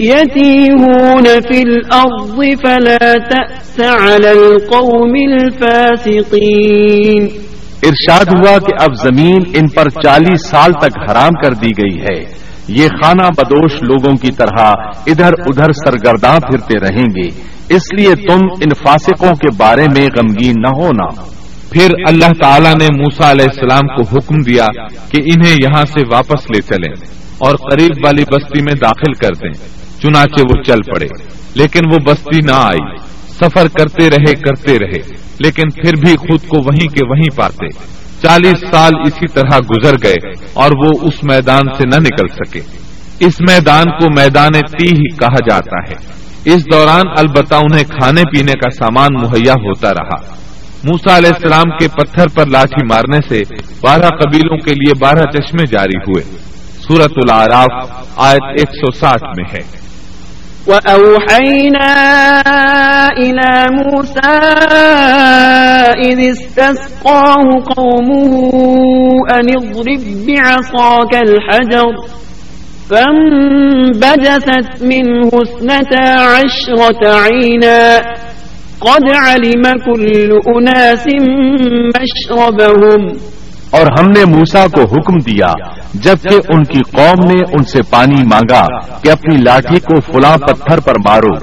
يتيهون 0.00 1.24
في 1.24 1.62
الأرض 1.62 2.38
فلا 2.62 3.12
تأس 3.30 3.80
على 3.80 4.28
القوم 4.28 5.12
الفاسقين۔ 5.32 7.28
ارشاد 7.82 8.24
ہوا 8.24 8.58
کہ 8.58 8.84
اب 8.84 8.94
زمین 8.94 9.42
ان 9.54 9.68
پر 9.68 9.88
چالیس 10.02 10.48
سال 10.50 10.72
تک 10.72 11.10
حرام 11.10 11.32
کر 11.32 11.52
دی 11.52 11.70
گئی 11.70 12.00
ہے۔ 12.00 12.43
یہ 12.68 12.88
خانہ 12.88 13.26
بدوش 13.36 13.72
لوگوں 13.82 14.16
کی 14.16 14.32
طرح 14.32 14.62
ادھر 15.06 15.32
ادھر 15.32 15.72
سرگرداں 15.72 16.38
پھرتے 16.40 16.80
رہیں 16.80 17.06
گے۔ 17.16 17.28
اس 17.74 17.82
لیے 17.98 18.14
تم 18.14 18.40
ان 18.60 18.68
فاسقوں 18.68 19.30
کے 19.30 19.56
بارے 19.56 19.84
میں 19.96 20.06
غمگین 20.06 20.54
نہ 20.56 20.68
ہونا۔ 20.68 21.22
پھر 21.70 21.90
اللہ 22.08 22.42
تعالیٰ 22.42 22.74
نے 22.74 22.86
موسا 22.96 23.30
علیہ 23.30 23.44
السلام 23.44 23.96
کو 23.96 24.02
حکم 24.02 24.42
دیا 24.42 24.66
کہ 25.12 25.20
انہیں 25.20 25.56
یہاں 25.64 25.84
سے 25.84 26.00
واپس 26.12 26.50
لے 26.50 26.60
چلیں 26.60 27.08
اور 27.38 27.54
قریب 27.56 27.92
والی 28.04 28.24
بستی 28.24 28.62
میں 28.62 28.72
داخل 28.80 29.12
کر 29.12 29.34
دیں، 29.42 29.52
چنانچہ 30.02 30.40
وہ 30.40 30.62
چل 30.62 30.82
پڑے۔ 30.82 31.06
لیکن 31.54 31.80
وہ 31.92 31.98
بستی 31.98 32.40
نہ 32.46 32.52
آئی۔ 32.52 32.96
سفر 33.28 33.66
کرتے 33.78 34.10
رہے 34.10 34.34
کرتے 34.34 34.78
رہے۔ 34.78 34.98
لیکن 35.38 35.70
پھر 35.70 35.92
بھی 36.06 36.16
خود 36.16 36.40
کو 36.48 36.62
وہیں 36.64 36.88
کے 36.88 37.06
وہیں 37.08 37.36
پاتے۔ 37.36 37.66
چالیس 38.24 38.64
سال 38.70 38.92
اسی 39.06 39.26
طرح 39.26 39.58
گزر 39.58 39.94
گئے 40.02 40.30
اور 40.52 40.70
وہ 40.70 40.90
اس 41.02 41.24
میدان 41.24 41.62
سے 41.76 41.86
نہ 41.86 41.96
نکل 41.96 42.28
سکے۔ 42.28 42.60
اس 43.20 43.40
میدان 43.40 43.84
کو 43.84 44.06
میدان 44.16 44.52
تی 44.52 44.86
ہی 44.86 45.16
کہا 45.16 45.48
جاتا 45.50 45.90
ہے۔ 45.90 46.24
اس 46.44 46.72
دوران 46.72 47.02
البتہ 47.16 47.54
انہیں 47.54 47.84
کھانے 47.84 48.22
پینے 48.22 48.52
کا 48.52 48.70
سامان 48.70 49.14
مہیا 49.14 49.52
ہوتا 49.52 49.90
رہا۔ 49.90 50.34
موسا 50.84 51.16
علیہ 51.16 51.30
السلام 51.34 51.70
کے 51.70 51.88
پتھر 51.88 52.26
پر 52.28 52.46
لاٹھی 52.46 52.86
مارنے 52.86 53.18
سے 53.28 53.42
بارہ 53.80 54.08
قبیلوں 54.08 54.58
کے 54.58 54.70
لیے 54.70 54.92
بارہ 55.00 55.24
چشمے 55.32 55.66
جاری 55.66 55.98
ہوئے۔ 55.98 56.38
سورت 56.88 57.12
العراف 57.16 58.02
آیت 58.16 58.42
ایک 58.42 58.68
سو 58.68 58.90
ساٹھ 58.90 59.24
میں 59.24 59.44
ہے۔ 59.52 59.84
وأوحينا 60.66 61.94
إلى 63.20 63.62
موسى 63.70 64.54
إذ 66.04 66.20
استسقاه 66.30 67.46
قومه 67.76 68.52
أن 69.36 69.46
اضرب 69.56 70.02
بعصاك 70.26 71.12
الحجر 71.14 71.92
فانبجست 72.90 74.82
منه 74.82 75.30
اثنتا 75.42 76.06
عشرة 76.20 77.02
عينا 77.20 78.00
قد 78.80 79.04
علم 79.10 79.62
كل 79.86 80.30
أناس 80.56 81.04
مشربهم 81.96 83.02
اور 83.70 83.86
ہم 83.98 84.06
نے 84.06 84.24
موسا 84.24 84.64
کو 84.74 84.82
حکم 84.82 85.16
دیا، 85.18 85.52
جبکہ 85.94 86.36
ان 86.54 86.64
کی 86.64 86.80
قوم 86.92 87.18
نے 87.30 87.40
ان 87.52 87.62
سے 87.64 87.82
پانی 87.90 88.22
مانگا 88.22 88.66
کہ 89.02 89.10
اپنی 89.10 89.36
لاٹھی 89.36 89.80
کو 89.80 90.00
فلاں 90.00 90.36
پتھر 90.38 90.80
پر 90.80 90.94
مارو 91.08 91.34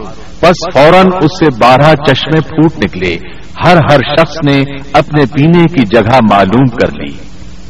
بس 0.41 0.57
فوراً 0.73 1.07
اس 1.21 1.39
سے 1.39 1.49
بارہ 1.49 1.93
چشمے 2.07 2.39
پھوٹ 2.39 2.83
نکلے۔ 2.83 3.17
ہر 3.65 3.77
ہر 3.77 3.97
شخص 3.97 4.35
نے 4.45 4.63
اپنے 4.93 5.23
پینے 5.33 5.63
کی 5.63 5.85
جگہ 5.85 6.19
معلوم 6.31 6.67
کر 6.67 6.91
لی۔ 6.91 7.13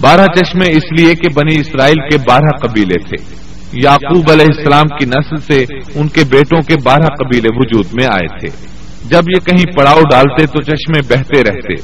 بارہ 0.01 0.25
چشمے 0.25 0.71
اس 0.71 0.99
لیے 0.99 1.15
کہ 1.15 1.33
بنی 1.33 1.59
اسرائیل 1.59 1.95
کے 1.95 2.17
بارہ 2.27 2.67
قبیلے 2.67 2.99
تھے۔ 2.99 3.35
یعقوب 3.73 4.31
علیہ 4.31 4.45
السلام 4.45 4.87
کی 4.87 5.05
نسل 5.05 5.37
سے 5.37 5.65
ان 5.95 6.07
کے 6.07 6.21
بیٹوں 6.29 6.61
کے 6.61 6.75
بارہ 6.83 7.01
قبیلے 7.01 7.47
وجود 7.51 7.85
میں 7.93 8.05
آئے 8.05 8.39
تھے۔ 8.39 8.65
جب 9.09 9.21
یہ 9.35 9.39
کہیں 9.39 9.77
پڑاؤ 9.77 10.01
ڈالتے 10.01 10.45
تو 10.45 10.61
چشمے 10.61 11.01
بہتے 11.01 11.43
رہتے، 11.43 11.75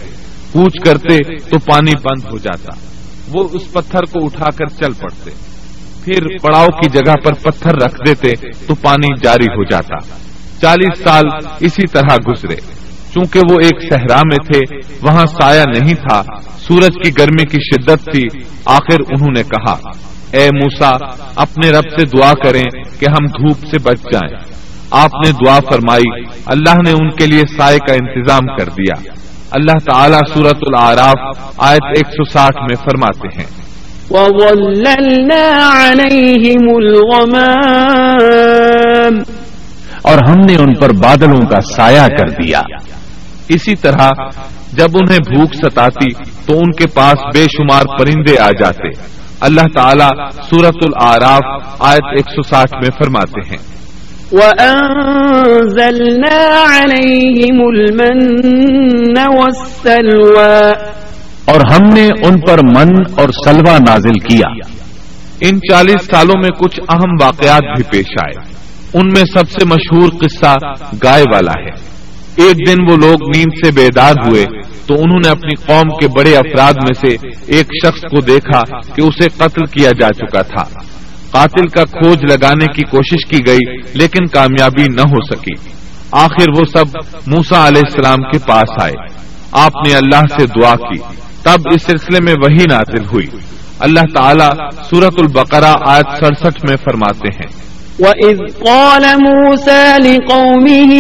کوچ 0.52 0.86
کرتے 0.86 1.18
تو 1.40 1.60
پانی 1.60 1.92
بند 1.92 2.26
ہو 2.32 2.38
جاتا۔ 2.38 2.76
وہ 3.28 3.50
اس 3.54 3.72
پتھر 3.72 4.02
کو 4.02 4.26
اٹھا 4.26 4.46
کر 4.46 4.66
چل 4.66 4.94
پڑتے۔ 4.94 5.32
پھر 6.04 6.24
پڑاؤ 6.42 6.66
کی 6.66 6.90
جگہ 6.90 7.14
پر 7.24 7.34
پتھر 7.34 7.72
رکھ 7.76 8.02
دیتے 8.08 8.32
تو 8.68 8.76
پانی 8.76 9.08
جاری 9.24 9.46
ہو 9.46 9.64
جاتا۔ 9.64 9.96
چالیس 10.62 11.04
سال 11.04 11.24
اسی 11.60 11.88
طرح 11.88 12.16
گزرے۔ 12.28 12.87
چونکہ 13.18 13.40
وہ 13.52 13.58
ایک 13.64 13.94
صحرا 13.94 14.22
میں 14.26 14.38
تھے 14.38 14.76
وہاں 15.02 15.26
سایہ 15.26 15.62
نہیں 15.62 15.94
تھا۔ 15.94 16.24
سورج 16.60 16.94
کی 17.04 17.12
گرمی 17.18 17.46
کی 17.46 17.58
شدت 17.58 18.10
تھی 18.14 18.40
آخر 18.66 18.98
انہوں 19.10 19.32
نے 19.36 19.44
کہا 19.44 19.76
اے 20.34 20.50
موسا 20.54 20.92
اپنے 21.36 21.70
رب 21.70 22.00
سے 22.00 22.18
دعا 22.18 22.34
کریں 22.34 22.64
کہ 23.00 23.06
ہم 23.10 23.26
دھوپ 23.26 23.58
سے 23.60 23.78
بچ 23.84 23.98
جائیں۔ 24.14 24.38
آپ 24.92 25.10
نے 25.26 25.32
دعا 25.32 25.60
فرمائی 25.60 26.24
اللہ 26.46 26.74
نے 26.86 26.92
ان 26.92 27.10
کے 27.10 27.28
لیے 27.28 27.42
سائے 27.58 27.80
کا 27.80 27.94
انتظام 27.94 28.58
کر 28.58 28.66
دیا۔ 28.66 29.12
اللہ 29.52 29.92
تعالیٰ 29.92 30.20
سورت 30.34 30.58
العراف 30.62 31.38
آیت 31.58 31.86
ایک 31.86 32.06
سو 32.06 32.24
ساٹھ 32.24 32.58
میں 32.58 32.76
فرماتے 32.76 33.28
ہیں۔ 33.38 33.46
اور 40.02 40.18
ہم 40.30 40.40
نے 40.40 40.56
ان 40.56 40.74
پر 40.74 40.90
بادلوں 40.90 41.46
کا 41.46 41.60
سایہ 41.76 42.08
کر 42.08 42.30
دیا۔ 42.44 42.62
اسی 43.50 43.76
طرح 43.76 44.10
جب 44.74 44.88
انہیں 44.94 45.18
بھوک 45.18 45.54
ستاتی 45.54 46.14
تو 46.46 46.60
ان 46.60 46.72
کے 46.72 46.88
پاس 46.88 47.36
بے 47.36 47.44
شمار 47.44 47.84
پرندے 48.00 48.40
آ 48.40 48.48
جاتے۔ 48.48 48.90
اللہ 49.40 49.62
تعالیٰ 49.76 50.32
سورت 50.32 50.76
العراف 50.82 51.76
آیت 51.80 52.06
ایک 52.06 52.20
سو 52.20 52.42
ساٹھ 52.42 52.74
میں 52.74 53.04
فرماتے 53.04 53.50
ہیں۔ 53.50 53.58
وَأَنزَلْنَا 54.32 56.78
عَلَيْهِمُ 56.78 57.64
الْمَنَّ 57.64 59.22
وَالسَّلْوَى۔ 59.28 60.74
اور 61.46 61.56
ہم 61.56 61.94
نے 61.94 62.08
ان 62.08 62.40
پر 62.40 62.58
من 62.76 62.88
اور 63.18 63.30
سلوا 63.46 63.78
نازل 63.88 64.14
کیا۔ 64.14 64.54
ان 65.42 65.60
چالیس 65.72 66.06
سالوں 66.06 66.40
میں 66.40 66.50
کچھ 66.50 66.80
اہم 66.90 67.10
واقعات 67.22 67.62
بھی 67.62 67.84
پیش 67.84 68.24
آئے۔ 68.24 68.54
ان 68.94 69.08
میں 69.08 69.26
سب 69.34 69.50
سے 69.50 69.66
مشہور 69.66 70.10
قصہ 70.10 70.56
گائے 71.04 71.24
والا 71.34 71.62
ہے۔ 71.62 71.87
ایک 72.38 72.68
دن 72.68 72.92
وہ 72.92 72.98
لوگ 72.98 73.38
نیند 73.38 73.66
سے 73.66 73.72
بیدار 73.72 74.14
ہوئے 74.28 74.46
تو 74.88 74.94
انہوں 74.94 75.20
نے 75.26 75.30
اپنی 75.30 75.56
قوم 75.66 75.98
کے 76.00 76.08
بڑے 76.08 76.36
افراد 76.36 76.74
میں 76.74 77.10
سے 77.10 77.28
ایک 77.48 77.68
شخص 77.86 78.02
کو 78.02 78.22
دیکھا 78.22 78.80
کہ 78.96 79.02
اسے 79.02 79.30
قتل 79.38 79.66
کیا 79.66 79.90
جا 80.00 80.10
چکا 80.10 80.42
تھا۔ 80.42 80.80
قاتل 81.32 81.68
کا 81.68 81.86
کھوج 81.86 82.18
لگانے 82.24 82.66
کی 82.66 82.82
کوشش 82.82 83.30
کی 83.30 83.38
گئی 83.48 83.78
لیکن 83.94 84.26
کامیابی 84.26 84.84
نہ 84.96 85.02
ہو 85.02 85.36
سکی۔ 85.36 85.72
آخر 86.12 86.50
وہ 86.50 86.64
سب 86.74 86.98
موسا 87.28 87.68
علیہ 87.68 87.82
السلام 87.86 88.18
کے 88.18 88.40
پاس 88.48 88.84
آئے۔ 88.84 88.94
آپ 89.52 89.72
نے 89.88 89.96
اللہ 89.96 90.40
سے 90.40 90.46
دعا 90.46 90.76
کی۔ 90.76 91.00
تب 91.44 91.60
اس 91.74 91.82
سلسلے 91.82 92.20
میں 92.22 92.34
وہی 92.34 92.64
نازل 92.70 93.06
ہوئی۔ 93.06 93.28
اللہ 93.80 94.00
تعالیٰ 94.00 94.50
سورت 94.90 95.14
البقرہ 95.18 95.74
آیت 95.88 96.26
سڑسٹھ 96.26 96.66
میں 96.70 96.78
فرماتے 96.84 97.28
ہیں۔ 97.28 97.77
وَإِذْ 98.00 98.38
قَالَ 98.66 99.04
مُوسَى 99.22 99.98
لِقَوْمِهِ 99.98 100.92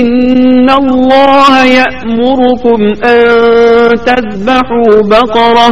إِنَّ 0.00 0.70
اللَّهَ 0.70 1.64
يَأْمُرُكُمْ 1.64 2.80
أَن 3.04 3.20
تَذْبَحُوا 4.06 5.02
بَقَرَةً 5.10 5.70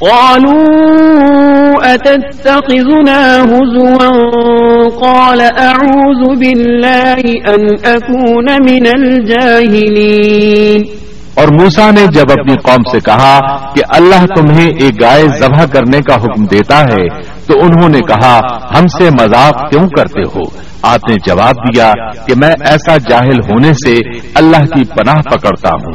قالوا 0.00 1.94
أتتخذنا 1.94 3.20
هزوا 3.44 4.08
قال 5.00 5.40
أعوذ 5.40 6.22
بالله 6.40 7.22
أن 7.54 7.62
أكون 7.84 8.46
من 8.62 8.86
الجاهلين 8.86 10.84
اور 11.40 11.48
موسا 11.52 11.90
نے 11.90 12.04
جب 12.12 12.30
اپنی 12.32 12.54
قوم 12.66 12.82
سے 12.92 12.98
کہا 13.04 13.32
کہ 13.74 13.82
اللہ 13.96 14.22
تمہیں 14.36 14.66
ایک 14.66 14.94
گائے 15.00 15.24
ذبح 15.40 15.64
کرنے 15.72 15.98
کا 16.06 16.14
حکم 16.22 16.44
دیتا 16.52 16.78
ہے 16.92 17.02
تو 17.46 17.58
انہوں 17.60 17.88
نے 17.88 18.00
کہا، 18.00 18.38
ہم 18.78 18.86
سے 18.86 19.10
مذاق 19.20 19.70
کیوں 19.70 19.88
کرتے 19.88 20.20
ہو؟ 20.20 20.40
آپ 20.82 21.00
نے 21.08 21.14
جواب 21.26 21.54
دیا 21.54 21.92
کہ 22.12 22.34
میں 22.36 22.54
ایسا 22.60 22.96
جاہل 22.96 23.50
ہونے 23.50 23.72
سے 23.72 24.18
اللہ 24.34 24.56
کی 24.56 24.84
پناہ 24.84 25.14
پکڑتا 25.14 25.68
ہوں۔ 25.68 25.92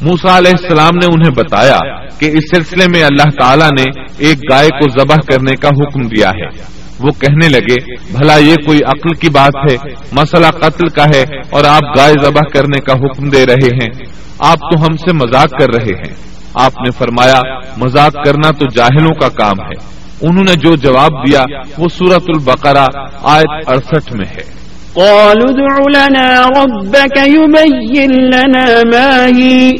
موسا 0.00 0.38
علیہ 0.38 0.50
السلام 0.50 0.94
نے 0.94 1.06
انہیں 1.06 1.30
بتایا 1.30 2.06
کہ 2.18 2.26
اس 2.26 2.56
سلسلے 2.56 2.86
میں 2.88 3.04
اللہ 3.04 3.30
تعالیٰ 3.40 3.68
نے 3.68 4.00
ایک 4.18 4.38
گائے 4.52 4.68
کو 4.68 5.00
ذبح 5.00 5.14
کرنے 5.14 5.56
کا 5.56 5.68
حکم 5.68 6.00
دیا 6.00 6.28
ہے۔ 6.28 6.78
وہ 7.00 7.08
کہنے 7.18 7.48
لگے، 7.48 7.94
بھلا 8.16 8.36
یہ 8.36 8.54
کوئی 8.66 8.78
عقل 8.86 9.14
کی 9.14 9.28
بات 9.30 9.72
ہے؟ 9.72 9.76
مسئلہ 10.12 10.46
قتل 10.46 10.88
کا 10.88 11.04
ہے 11.04 11.24
اور 11.50 11.64
آپ 11.64 11.98
گائے 11.98 12.12
ذبح 12.12 12.40
کرنے 12.54 12.80
کا 12.80 12.92
حکم 12.92 13.28
دے 13.28 13.46
رہے 13.46 13.66
ہیں۔ 13.66 14.04
آپ 14.38 14.58
تو 14.58 14.80
ہم 14.80 14.96
سے 14.96 15.12
مذاق 15.12 15.50
کر 15.50 15.74
رہے 15.74 15.94
ہیں۔ 15.94 16.14
آپ 16.54 16.72
نے 16.78 16.90
فرمایا، 16.90 17.40
مذاق 17.76 18.12
کرنا 18.26 18.50
تو 18.50 18.64
جاہلوں 18.74 19.10
کا 19.10 19.28
کام 19.28 19.60
ہے۔ 19.60 19.97
انہوں 20.22 20.44
نے 20.44 20.54
جو 20.54 20.76
جواب 20.76 21.26
دیا 21.26 21.44
وہ 21.78 21.88
سورت 21.88 22.22
البقرہ 22.28 22.86
آیت 23.22 23.68
اڑسٹھ 23.68 24.12
میں 24.12 24.26
ہے۔ 24.26 24.58
قالوا 24.94 25.48
ادع 25.48 25.88
لنا 25.88 26.48
ربك 26.48 27.18
يبين 27.26 28.24
لنا 28.34 28.66
ما 28.94 29.26
هي۔ 29.38 29.70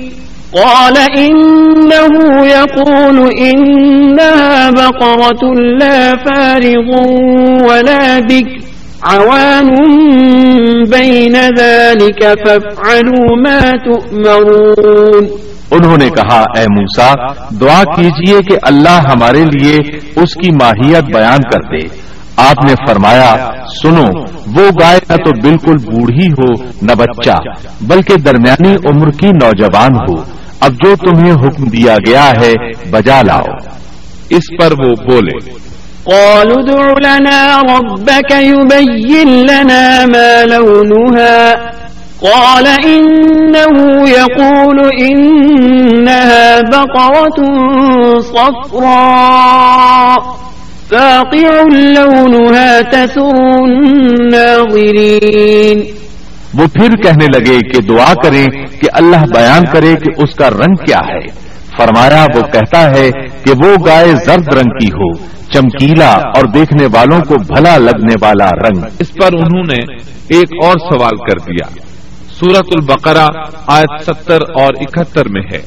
قال 0.51 0.97
إنه 1.19 2.25
يقول 2.47 3.31
إنها 3.41 4.71
بقرة 4.71 5.53
لا 5.79 6.15
فارغ 6.25 7.07
ولا 7.65 8.19
بك۔ 8.29 8.69
عوان 9.03 9.75
بين 10.91 11.37
ذلك 11.57 12.23
فافعلوا 12.23 13.37
ما 13.37 13.71
تؤمرون۔ 13.85 15.27
انہوں 15.71 15.97
نے 15.97 16.09
کہا، 16.09 16.41
اے 16.41 16.65
موسا 16.71 17.13
دعا 17.61 17.83
کیجیے 17.97 18.39
کہ 18.41 18.59
اللہ 18.63 19.01
ہمارے 19.13 19.45
لیے 19.45 19.77
اس 20.17 20.35
کی 20.35 20.51
ماہیت 20.51 21.05
بیان 21.05 21.39
کر 21.39 21.61
دے۔ 21.61 22.09
آپ 22.37 22.65
نے 22.65 22.75
فرمایا، 22.89 23.37
سنو، 23.83 24.07
وہ 24.47 24.69
گائے 24.81 24.99
نہ 25.11 25.17
تو 25.17 25.31
بالکل 25.43 25.75
بوڑھی 25.85 26.27
ہو، 26.27 26.63
نہ 26.83 26.93
بچہ، 26.93 27.37
بلکہ 27.81 28.17
درمیانی 28.17 28.77
عمر 28.89 29.11
کی 29.11 29.27
نوجوان 29.27 29.97
ہو۔ 29.97 30.23
اب 30.61 30.73
جو 30.73 30.97
تمہیں 30.97 31.33
حکم 31.33 31.65
دیا 31.65 31.97
گیا 32.07 32.31
ہے، 32.31 32.53
بجا 32.91 33.23
لاؤ۔ 33.23 33.57
اس 34.31 34.61
پر 34.61 34.73
وہ 34.73 34.93
بولے، 34.93 35.69
قالوا 36.05 36.63
ادع 36.63 37.15
لنا 37.15 37.61
ربك 37.63 38.33
يبين 38.33 39.29
لنا 39.29 40.05
ما 40.07 40.45
لونها 40.45 41.55
قال 42.21 42.67
إنه 42.67 43.77
يقول 44.09 44.79
إنها 45.03 46.61
بقرة 46.73 47.39
صفراء 48.21 50.15
لونها 51.73 52.81
تسر 52.91 53.63
الناظرين. 53.63 54.69
وہ 56.55 56.67
پھر 56.67 56.89
کہنے 57.03 57.27
لگے 57.39 57.59
کہ 57.61 57.81
دعا 57.81 58.15
کریں 58.15 58.47
کہ 58.81 58.89
اللہ 58.93 59.17
بیان 59.17 59.65
کرے 59.73 59.95
کہ 59.95 60.23
اس 60.23 60.35
کا 60.35 60.51
رنگ 60.51 60.75
کیا 60.75 60.99
ہے۔ 61.09 61.49
فرمایا 61.77 62.27
وہ 62.37 62.41
کہتا 62.41 62.91
ہے 62.91 63.11
کہ 63.45 63.53
وہ 63.65 63.77
گائے 63.87 64.13
زرد 64.25 64.49
رنگ 64.49 64.71
کی 64.81 64.87
ہو 64.87 65.13
چمکیلا 65.53 66.11
اور 66.11 66.45
دیکھنے 66.45 66.87
والوں 66.87 67.21
کو 67.21 67.35
بھلا 67.35 67.79
لگنے 67.79 68.15
والا 68.23 68.49
رنگ۔ 68.69 68.85
اس 68.99 69.15
پر 69.15 69.29
انہوں 69.33 69.63
نے 69.69 69.95
ایک 70.29 70.65
اور 70.65 70.75
سوال 70.79 71.17
کر 71.17 71.39
دیا۔ 71.39 71.88
سورت 72.39 72.67
البقرہ 72.73 73.27
آیت 73.67 74.03
ستر 74.03 74.39
اور 74.55 74.75
اکہتر 74.81 75.29
میں 75.29 75.43
ہے۔ 75.53 75.63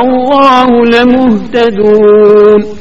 الله 0.00 0.68
لمهتدون۔ 0.92 2.77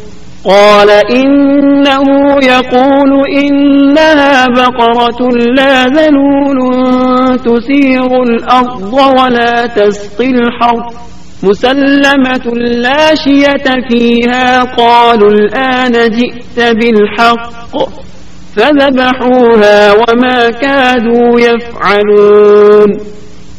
قال 0.48 0.90
إنه 0.90 2.04
يقول 2.44 3.12
إنها 3.44 4.46
بقرة 4.48 5.30
لا 5.58 5.86
ذلول 5.88 6.60
تسير 7.40 8.24
الأرض 8.24 8.94
ولا 8.94 9.68
تسقي 9.68 10.30
الحرث 10.30 10.96
مسلمة 11.44 12.56
لا 12.56 13.16
شية 13.16 13.68
فيها 13.90 14.64
قالوا 14.64 15.30
الآن 15.30 15.92
جئت 15.92 16.58
بالحق 16.58 17.78
فذبحوها 18.56 19.92
وما 19.92 20.50
كادوا 20.50 21.40
يفعلون 21.40 22.98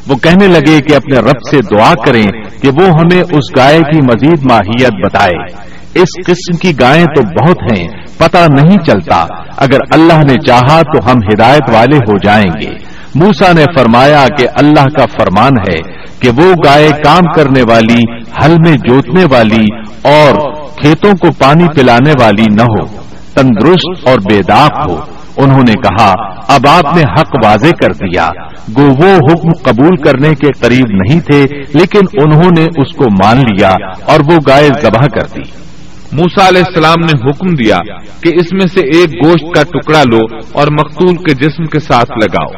وہ 0.08 0.16
کہنے 0.16 0.46
لگے 0.46 0.80
کہ 0.80 0.94
اپنے 0.94 1.18
رب 1.18 1.40
سے 1.50 1.56
دعا 1.70 1.94
کریں 2.06 2.26
کہ 2.62 2.68
وہ 2.68 2.86
ہمیں 2.88 3.22
اس 3.22 3.56
گائے 3.56 3.78
کی 3.78 4.00
مزید 4.02 4.38
ماہیت 4.50 5.06
بتائے۔ 5.06 5.67
اس 5.94 6.26
قسم 6.26 6.56
کی 6.56 6.72
گائیں 6.80 7.04
تو 7.04 7.22
بہت 7.22 7.56
ہیں، 7.72 7.88
پتہ 8.18 8.38
نہیں 8.38 8.78
چلتا۔ 8.78 9.26
اگر 9.56 9.78
اللہ 9.94 10.32
نے 10.32 10.34
چاہا 10.46 10.82
تو 10.82 11.06
ہم 11.06 11.16
ہدایت 11.16 11.70
والے 11.72 11.96
ہو 11.96 12.18
جائیں 12.24 12.60
گے۔ 12.60 12.74
موسا 13.14 13.52
نے 13.52 13.64
فرمایا 13.76 14.26
کہ 14.38 14.48
اللہ 14.54 14.84
کا 14.84 15.06
فرمان 15.06 15.52
ہے 15.70 15.78
کہ 16.20 16.30
وہ 16.30 16.54
گائے 16.64 16.88
کام 17.04 17.22
کرنے 17.36 17.62
والی، 17.62 17.98
ہل 18.42 18.54
میں 18.66 18.76
جوتنے 18.88 19.24
والی 19.24 19.64
اور 20.02 20.52
کھیتوں 20.80 21.12
کو 21.12 21.28
پانی 21.38 21.64
پلانے 21.76 22.12
والی 22.20 22.44
نہ 22.50 22.62
ہو، 22.62 22.86
تندرست 23.34 24.08
اور 24.08 24.18
بے 24.30 24.42
داغ 24.42 24.90
ہو۔ 24.90 25.00
انہوں 25.36 25.62
نے 25.68 25.72
کہا، 25.72 26.12
اب 26.48 26.66
آپ 26.66 26.96
نے 26.96 27.02
حق 27.02 27.44
واضح 27.44 27.70
کر 27.80 27.92
دیا۔ 27.92 28.28
گو 28.76 28.86
وہ 28.86 29.16
حکم 29.16 29.52
قبول 29.62 29.96
کرنے 29.96 30.34
کے 30.34 30.46
قریب 30.60 30.86
نہیں 30.90 31.20
تھے، 31.20 31.44
لیکن 31.74 32.00
انہوں 32.22 32.50
نے 32.58 32.62
اس 32.62 32.96
کو 32.96 33.04
مان 33.24 33.38
لیا 33.38 33.70
اور 34.04 34.20
وہ 34.32 34.38
گائے 34.46 34.68
ذبح 34.82 35.06
کر 35.06 35.26
دی۔ 35.36 35.67
موسا 36.12 36.48
علیہ 36.48 36.62
السلام 36.66 37.00
نے 37.00 37.30
حکم 37.30 37.54
دیا 37.54 37.78
کہ 38.20 38.28
اس 38.34 38.52
میں 38.52 38.66
سے 38.74 38.80
ایک 38.80 39.26
گوشت 39.26 39.54
کا 39.54 39.62
ٹکڑا 39.62 40.02
لو 40.02 40.36
اور 40.52 40.66
مقتول 40.66 41.16
کے 41.16 41.34
جسم 41.34 41.64
کے 41.64 41.80
ساتھ 41.80 42.10
لگاؤ۔ 42.10 42.52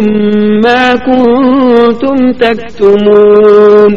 مَا 0.65 0.93
كُنْتُمْ 1.05 2.31
تَكْتُمُونَ 2.39 3.95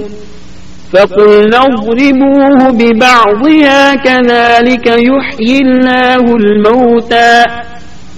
فَقُلْنَا 0.95 1.59
اضْرِبُوهُ 1.59 2.71
بِبَعْضِهَا 2.71 3.95
كَذَلِكَ 3.95 4.87
يُحْيِي 4.87 5.59
اللَّهُ 5.59 6.25
الْمَوْتَى 6.37 7.43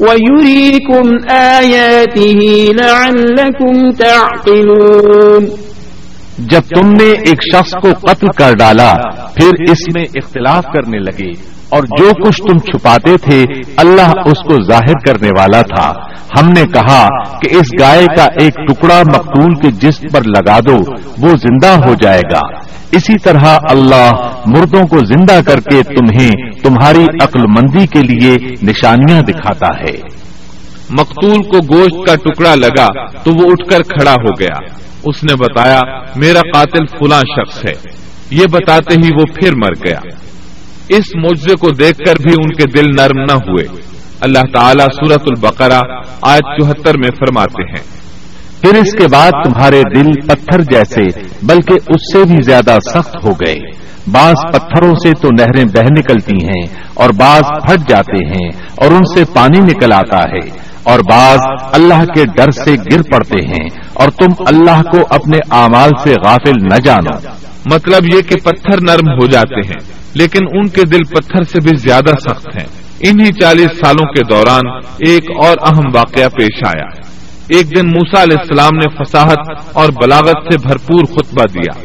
وَيُرِيكُمْ 0.01 1.31
آيَاتِهِ 1.31 2.41
لَعَلَّكُمْ 2.73 3.91
تَعْقِلُونَ 3.93 5.47
جب 6.39 6.61
تم 6.61 6.89
نے 6.91 7.13
ایک 7.13 7.57
شخص 7.57 7.73
کو 7.83 7.89
قتل 7.93 8.27
کر 8.37 8.53
ڈالا، 8.59 8.95
پھر 9.35 9.71
اس 9.71 9.79
میں 9.95 10.05
اختلاف 10.15 10.65
کرنے 10.65 10.99
لگے۔ 10.99 11.56
اور 11.77 11.85
جو 11.99 12.25
کچھ 12.25 12.43
تم 12.43 12.59
چھپاتے 12.59 13.17
تھے، 13.17 13.45
اللہ 13.77 14.13
اس 14.25 14.39
کو 14.39 14.63
ظاہر 14.63 15.07
کرنے 15.07 15.29
والا 15.39 15.63
تھا۔ 15.63 15.93
ہم 16.41 16.49
نے 16.49 16.63
کہا 16.75 17.07
کہ 17.39 17.57
اس 17.57 17.67
گائے 17.81 18.07
کا 18.17 18.25
ایک 18.25 18.55
ٹکڑا 18.55 19.03
مقبول 19.17 19.55
کے 19.55 19.71
جسم 19.71 20.09
پر 20.09 20.21
لگا 20.23 20.59
دو، 20.69 20.77
وہ 21.19 21.29
زندہ 21.29 21.89
ہو 21.89 21.95
جائے 22.03 22.23
گا۔ 22.33 22.41
اسی 22.93 23.13
طرح 23.23 23.59
اللہ 23.71 24.13
مردوں 24.47 24.87
کو 24.87 24.99
زندہ 24.99 25.41
کر 25.47 25.61
کے 25.61 25.83
تمہیں 25.83 26.31
تمہاری 26.63 27.05
عقل 27.23 27.41
مندی 27.41 27.87
کے 27.87 28.01
لیے 28.01 28.35
نشانیاں 28.63 29.23
دکھاتا 29.23 29.81
ہے۔ 29.81 30.27
مقتول 30.91 31.43
کو 31.43 31.75
گوشت 31.75 32.09
کا 32.09 32.15
ٹکڑا 32.15 32.55
لگا 32.55 33.07
تو 33.07 33.31
وہ 33.35 33.51
اٹھ 33.51 33.71
کر 33.71 33.83
کھڑا 33.83 34.13
ہو 34.13 34.41
گیا۔ 34.41 34.59
اس 35.05 35.25
نے 35.25 35.35
بتایا، 35.35 35.81
میرا 36.17 36.41
قاتل 36.55 36.87
فلاں 36.87 37.23
شخص 37.23 37.65
ہے۔ 37.65 37.91
یہ 38.31 38.45
بتاتے 38.51 38.95
ہی 38.95 39.11
وہ 39.19 39.25
پھر 39.35 39.55
مر 39.55 39.89
گیا۔ 39.89 39.99
اس 40.89 41.05
معجزے 41.15 41.55
کو 41.57 41.71
دیکھ 41.71 41.99
کر 41.99 42.15
بھی 42.23 42.33
ان 42.33 42.55
کے 42.55 42.65
دل 42.65 42.91
نرم 42.97 43.19
نہ 43.19 43.33
ہوئے۔ 43.33 43.67
اللہ 44.21 44.39
تعالیٰ 44.39 44.87
سورت 44.87 45.21
البقرہ 45.21 45.81
آج 46.23 46.41
چوہتر 46.41 46.99
میں 46.99 47.11
فرماتے 47.11 47.63
ہیں۔ 47.63 47.97
پھر 48.61 48.79
اس 48.83 48.93
کے 48.93 49.09
بعد 49.09 49.31
تمہارے 49.31 49.83
دل 49.97 50.21
پتھر 50.27 50.61
جیسے، 50.63 51.03
بلکہ 51.43 51.73
اس 51.73 52.13
سے 52.13 52.25
بھی 52.25 52.37
زیادہ 52.43 52.77
سخت 52.95 53.17
ہو 53.25 53.31
گئے۔ 53.31 53.57
بعض 54.07 54.35
پتھروں 54.53 54.95
سے 54.95 55.11
تو 55.23 55.29
نہریں 55.39 55.65
بہ 55.65 55.83
نکلتی 55.99 56.47
ہیں 56.47 56.67
اور 56.95 57.11
بعض 57.11 57.43
پھٹ 57.43 57.89
جاتے 57.89 58.25
ہیں 58.25 58.49
اور 58.77 58.91
ان 58.91 59.03
سے 59.15 59.25
پانی 59.35 59.59
نکل 59.59 59.93
آتا 59.93 60.19
ہے۔ 60.19 60.67
اور 60.83 60.99
بعض 60.99 61.39
اللہ 61.73 62.05
کے 62.15 62.25
ڈر 62.25 62.51
سے 62.51 62.75
گر 62.75 63.03
پڑتے 63.03 63.47
ہیں 63.47 63.69
اور 63.93 64.09
تم 64.09 64.45
اللہ 64.47 64.83
کو 64.83 64.99
اپنے 65.11 65.39
اعمال 65.51 65.91
سے 66.03 66.15
غافل 66.25 66.53
نہ 66.63 66.79
جانو۔ 66.85 67.19
مطلب 67.75 68.05
یہ 68.15 68.21
کہ 68.21 68.37
پتھر 68.45 68.79
نرم 68.83 69.09
ہو 69.09 69.27
جاتے 69.27 69.57
ہیں۔ 69.57 70.06
لیکن 70.15 70.47
ان 70.53 70.69
کے 70.69 70.83
دل 70.83 71.03
پتھر 71.03 71.43
سے 71.43 71.59
بھی 71.61 71.77
زیادہ 71.77 72.31
سخت 72.31 72.57
ہیں۔ 72.57 72.67
انہی 73.01 73.33
چالیس 73.33 73.79
سالوں 73.85 74.13
کے 74.13 74.25
دوران 74.25 74.77
ایک 75.09 75.25
اور 75.45 75.57
اہم 75.67 75.91
واقعہ 75.95 76.29
پیش 76.29 76.67
آیا۔ 76.67 77.07
ایک 77.49 77.77
دن 77.77 77.87
موسا 77.87 78.23
علیہ 78.23 78.39
السلام 78.39 78.77
نے 78.77 79.05
فساحت 79.05 79.69
اور 79.73 79.89
بلاغت 79.89 80.53
سے 80.53 80.59
بھرپور 80.59 81.05
خطبہ 81.05 81.45
دیا۔ 81.55 81.81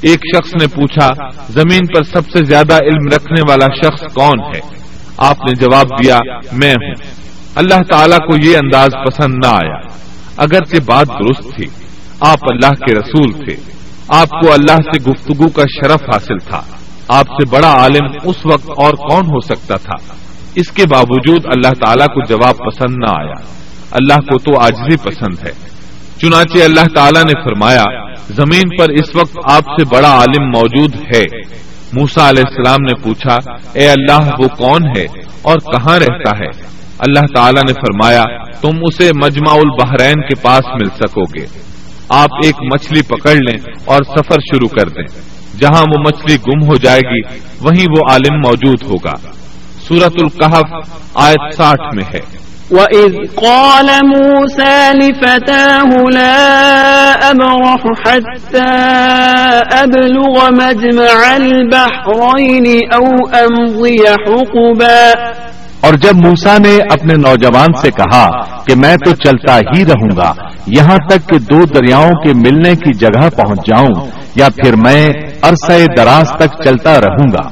ایک 0.00 0.20
شخص 0.36 0.50
نے 0.60 0.66
پوچھا، 0.66 1.08
زمین 1.48 1.86
پر 1.86 2.02
سب 2.02 2.38
سے 2.38 2.44
زیادہ 2.44 2.74
علم 2.74 3.06
رکھنے 3.06 3.42
والا 3.48 3.66
شخص 3.82 4.14
کون 4.14 4.40
ہے؟ 4.40 4.60
آپ 5.16 5.36
نے 5.40 5.54
جواب 5.60 5.86
دیا، 6.04 6.18
میں 6.52 6.72
ہوں۔ 6.72 6.94
اللہ 7.54 7.82
تعالیٰ 7.90 8.18
کو 8.18 8.48
یہ 8.48 8.56
انداز 8.56 8.88
پسند 9.06 9.34
نہ 9.34 9.48
آیا۔ 9.48 9.80
اگرچہ 10.36 10.76
بات 10.86 11.06
درست 11.08 11.56
تھی، 11.56 11.66
آپ 12.20 12.38
اللہ 12.42 12.70
کے 12.70 12.94
رسول 12.94 13.44
تھے۔ 13.44 13.56
آپ 14.08 14.28
کو 14.28 14.52
اللہ 14.52 14.76
سے 14.76 15.10
گفتگو 15.10 15.48
کا 15.48 15.62
شرف 15.62 16.02
حاصل 16.02 16.38
تھا۔ 16.38 16.62
آپ 17.12 17.26
سے 17.26 17.48
بڑا 17.50 17.72
عالم 17.72 18.06
اس 18.24 18.36
وقت 18.44 18.70
اور 18.76 18.94
کون 18.94 19.24
ہو 19.24 19.40
سکتا 19.40 19.76
تھا؟ 19.76 20.14
اس 20.54 20.72
کے 20.72 20.86
باوجود 20.86 21.40
اللہ 21.44 21.70
تعالیٰ 21.86 22.06
کو 22.06 22.24
جواب 22.24 22.54
پسند 22.58 22.96
نہ 22.96 23.10
آیا۔ 23.10 23.44
اللہ 23.90 24.14
کو 24.14 24.38
تو 24.38 24.60
آج 24.60 24.72
بھی 24.72 24.96
پسند 24.96 25.46
ہے۔ 25.46 25.52
چنانچہ 26.20 26.64
اللہ 26.64 26.94
تعالیٰ 26.94 27.22
نے 27.24 27.42
فرمایا، 27.44 27.82
زمین 28.28 28.76
پر 28.78 28.88
اس 28.90 29.16
وقت 29.16 29.38
آپ 29.44 29.62
سے 29.62 29.84
بڑا 29.84 30.10
عالم 30.10 30.44
موجود 30.44 30.94
ہے۔ 31.16 31.24
موسا 31.92 32.28
علیہ 32.28 32.42
السلام 32.46 32.82
نے 32.82 33.02
پوچھا، 33.02 33.34
اے 33.72 33.90
اللہ، 33.90 34.30
وہ 34.38 34.48
کون 34.48 34.82
ہے 34.98 35.04
اور 35.42 35.56
کہاں 35.56 35.98
رہتا 35.98 36.36
ہے؟ 36.36 36.80
اللہ 36.98 37.26
تعالیٰ 37.34 37.62
نے 37.62 37.72
فرمایا، 37.72 38.22
تم 38.52 38.70
اسے 38.82 39.10
مجمع 39.24 39.52
البحرین 39.52 40.28
کے 40.28 40.34
پاس 40.42 40.66
مل 40.80 40.88
سکو 40.88 41.22
گے۔ 41.22 41.46
آپ 42.08 42.28
ایک 42.44 42.54
مچھلی 42.74 43.02
پکڑ 43.02 43.34
لیں 43.34 43.72
اور 43.84 43.98
سفر 44.04 44.36
شروع 44.52 44.68
کر 44.68 44.88
دیں۔ 44.88 45.39
جہاں 45.60 45.82
وہ 45.82 46.00
مچھلی 46.00 46.36
گم 46.36 46.68
ہو 46.68 46.76
جائے 46.76 47.00
گی 47.00 47.20
وہیں 47.60 47.86
وہ 47.90 48.10
عالم 48.10 48.36
موجود 48.46 48.82
ہوگا۔ 48.82 49.14
سورت 49.88 50.12
القحف 50.22 50.88
آیت 51.14 51.54
ساٹھ 51.56 51.94
میں 51.94 52.04
ہے۔ 52.14 52.40
وَإِذْ 52.70 53.34
قَالَ 53.34 53.92
مُوسَى 54.02 54.98
لِفَتَاهُ 54.98 56.10
لَا 56.10 57.14
أَبْرَحُ 57.30 57.88
حَتَّى 58.06 58.70
أَبْلُغَ 59.80 60.50
مَجْمَعَ 60.50 61.34
الْبَحْرَيْنِ 61.34 62.78
أَوْ 62.94 63.40
أَمْضِيَ 63.40 64.10
حُقُبًا۔ 64.10 65.12
اور 65.80 65.94
جب 65.94 66.12
موسا 66.24 66.58
نے 66.58 66.76
اپنے 66.90 67.14
نوجوان 67.14 67.68
سے 67.80 67.90
کہا 67.90 68.26
کہ 68.64 68.74
میں 68.76 68.96
تو 68.96 69.14
چلتا 69.14 69.58
ہی 69.58 69.84
رہوں 69.84 70.16
گا 70.16 70.32
یہاں 70.66 70.96
تک 71.08 71.28
کہ 71.28 71.38
دو 71.38 71.64
دریاؤں 71.64 72.10
کے 72.10 72.32
ملنے 72.34 72.74
کی 72.74 72.98
جگہ 72.98 73.30
پہنچ 73.30 73.58
جاؤں 73.66 74.06
یا 74.34 74.48
پھر 74.48 74.74
میں 74.76 75.08
عرصہ 75.42 75.86
دراز 75.96 76.28
تک 76.38 76.64
چلتا 76.64 77.00
رہوں 77.00 77.32
گا۔ 77.32 77.48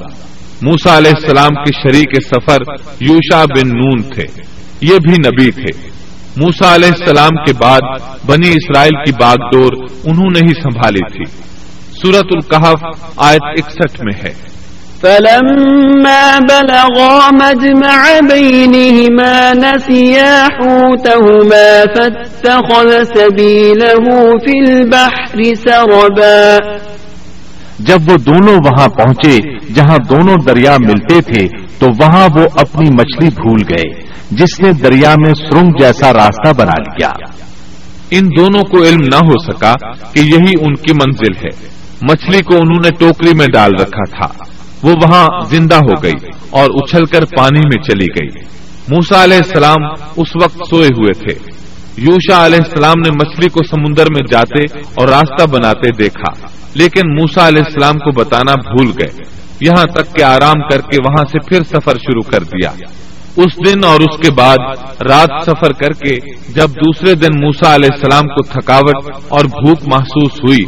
موسا 0.62 0.98
علیہ 0.98 1.10
السلام 1.14 1.64
کے 1.64 1.72
شریک 1.82 2.22
سفر 2.22 2.58
یوشا 3.00 3.44
بن 3.44 3.68
نون 3.68 4.02
تھے۔ 4.02 4.24
یہ 4.80 4.96
بھی 4.96 5.14
نبی 5.26 5.50
تھے۔ 5.50 5.88
موسا 6.36 6.74
علیہ 6.74 6.88
السلام 6.98 7.44
کے 7.44 7.52
بعد 7.62 7.80
بنی 8.26 8.48
اسرائیل 8.48 9.04
کی 9.04 9.12
باغ 9.20 9.34
ڈور 9.34 9.72
انہوں 10.04 10.30
نے 10.34 10.38
ہی 10.38 10.62
سنبھالی 10.62 11.12
تھی۔ 11.12 11.24
سورت 11.92 12.26
القحف 12.30 13.04
آیت 13.16 13.42
اکسٹھ 13.42 14.00
میں 14.04 14.14
ہے۔ 14.24 14.48
فلما 15.00 16.38
بلغا 16.50 17.30
مجمع 17.32 18.18
بينهما 18.30 19.52
نسيا 19.54 20.46
حوتهما 20.46 21.82
فاتخذ 21.96 22.92
سبيله 23.16 24.18
في 24.38 24.72
البحر 24.72 25.54
سربا 25.54 26.58
جب 27.78 27.98
وہ 28.06 28.16
دونوں 28.16 28.56
وہاں 28.56 28.88
پہنچے 28.88 29.38
جہاں 29.74 29.98
دونوں 29.98 30.34
دریا 30.46 30.76
ملتے 30.80 31.20
تھے، 31.20 31.48
تو 31.78 31.86
وہاں 32.00 32.28
وہ 32.34 32.40
اپنی 32.56 32.90
مچھلی 32.90 33.28
بھول 33.28 33.60
گئے، 33.70 34.02
جس 34.30 34.60
نے 34.60 34.72
دریا 34.72 35.14
میں 35.26 35.34
سرنگ 35.34 35.70
جیسا 35.80 36.12
راستہ 36.12 36.52
بنا 36.52 36.80
لیا۔ 36.80 37.10
ان 38.10 38.28
دونوں 38.38 38.62
کو 38.62 38.82
علم 38.82 39.00
نہ 39.00 39.16
ہو 39.16 39.52
سکا 39.52 39.74
کہ 40.12 40.18
یہی 40.18 40.52
ان 40.60 40.74
کی 40.74 40.92
منزل 40.92 41.46
ہے۔ 41.46 41.68
مچھلی 42.02 42.42
کو 42.42 42.54
انہوں 42.54 42.80
نے 42.84 42.90
ٹوکری 42.98 43.30
میں 43.38 43.46
ڈال 43.52 43.70
رکھا 43.74 44.18
تھا۔ 44.18 44.44
وہ 44.82 44.92
وہاں 44.92 45.26
زندہ 45.50 45.74
ہو 45.74 46.02
گئی 46.02 46.28
اور 46.50 46.64
اچھل 46.64 47.04
کر 47.04 47.24
پانی 47.24 47.60
میں 47.64 47.82
چلی 47.82 48.06
گئی۔ 48.06 48.44
موسا 48.88 49.24
علیہ 49.24 49.36
السلام 49.36 49.84
اس 50.16 50.28
وقت 50.42 50.58
سوئے 50.70 50.88
ہوئے 50.88 51.12
تھے۔ 51.12 51.57
یوشا 52.00 52.46
علیہ 52.46 52.58
السلام 52.58 52.94
نے 52.98 53.10
مچھلی 53.10 53.48
کو 53.48 53.60
سمندر 53.70 54.10
میں 54.10 54.26
جاتے 54.30 54.62
اور 54.94 55.08
راستہ 55.08 55.46
بناتے 55.46 55.90
دیکھا، 55.90 56.30
لیکن 56.74 57.14
موسا 57.14 57.48
علیہ 57.48 57.62
السلام 57.66 57.98
کو 57.98 58.10
بتانا 58.10 58.52
بھول 58.52 58.90
گئے۔ 58.98 59.24
یہاں 59.60 59.84
تک 59.84 60.16
کہ 60.16 60.22
آرام 60.22 60.68
کر 60.68 60.80
کے 60.80 60.96
وہاں 61.04 61.24
سے 61.32 61.38
پھر 61.48 61.62
سفر 61.62 61.96
شروع 61.96 62.22
کر 62.22 62.42
دیا۔ 62.42 62.70
اس 63.36 63.56
دن 63.66 63.84
اور 63.84 64.00
اس 64.00 64.16
کے 64.16 64.30
بعد 64.32 64.58
رات 65.00 65.30
سفر 65.46 65.72
کر 65.72 65.92
کے 65.92 66.14
جب 66.52 66.70
دوسرے 66.70 67.14
دن 67.14 67.40
موسا 67.40 67.74
علیہ 67.74 67.88
السلام 67.92 68.28
کو 68.28 68.42
تھکاوٹ 68.42 69.10
اور 69.28 69.44
بھوک 69.44 69.78
محسوس 69.86 70.40
ہوئی، 70.40 70.64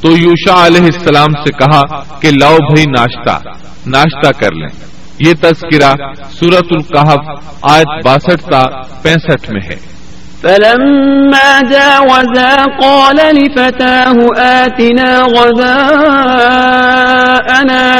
تو 0.00 0.10
یوشا 0.10 0.66
علیہ 0.66 0.84
السلام 0.84 1.42
سے 1.44 1.52
کہا 1.52 2.02
کہ 2.20 2.30
لاؤ 2.30 2.56
بھائی 2.56 2.84
ناشتہ 2.98 3.38
ناشتہ 3.86 4.40
کر 4.40 4.52
لیں۔ 4.52 4.74
یہ 5.18 5.34
تذکرہ 5.40 5.92
سورت 6.30 6.72
القحف 6.72 7.46
آج 7.62 7.86
باسٹھ 8.04 8.44
کا 8.50 8.62
پینسٹھ 9.02 9.50
میں 9.50 9.60
ہے۔ 9.68 9.99
فلما 10.42 11.60
جاوزا 11.70 12.64
قال 12.80 13.16
لفتاه 13.16 14.16
آتنا 14.38 15.22
غذاءنا 15.22 16.04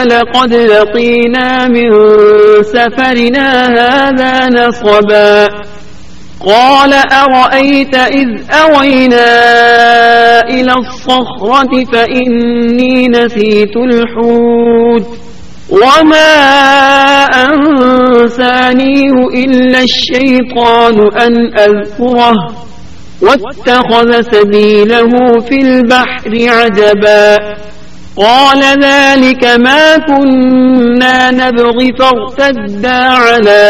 لقد 0.04 0.54
لقينا 0.54 1.68
من 1.68 1.90
سفرنا 2.62 3.66
هذا 3.68 4.48
نصبا. 4.48 5.48
قال 6.46 6.92
أرأيت 7.12 7.94
إذ 7.94 8.28
أوينا 8.50 9.28
إلى 10.48 10.72
الصخرة 10.72 11.84
فإني 11.92 13.08
نسيت 13.08 13.76
الحوت. 13.76 15.19
وما 15.70 16.34
أنسانيه 17.46 19.16
إلا 19.44 19.80
الشيطان 19.82 20.96
أن 21.20 21.58
أذكره 21.58 22.34
واتخذ 23.22 24.22
سبيله 24.22 25.08
في 25.48 25.60
البحر 25.60 26.32
عجبا 26.34 27.36
قال 28.16 28.62
ذلك 28.82 29.44
ما 29.44 29.96
كنا 29.96 31.30
نبغي 31.30 31.92
فارتدا 31.98 32.98
على 32.98 33.62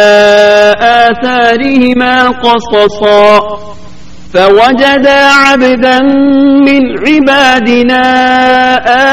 آثارهما 0.80 2.28
قصصا 2.28 3.40
فوجدا 4.32 5.28
عبدا 5.34 5.98
من 6.66 6.90
عبادنا 7.08 8.02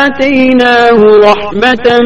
آتيناه 0.03 0.99
رحمة 1.01 2.01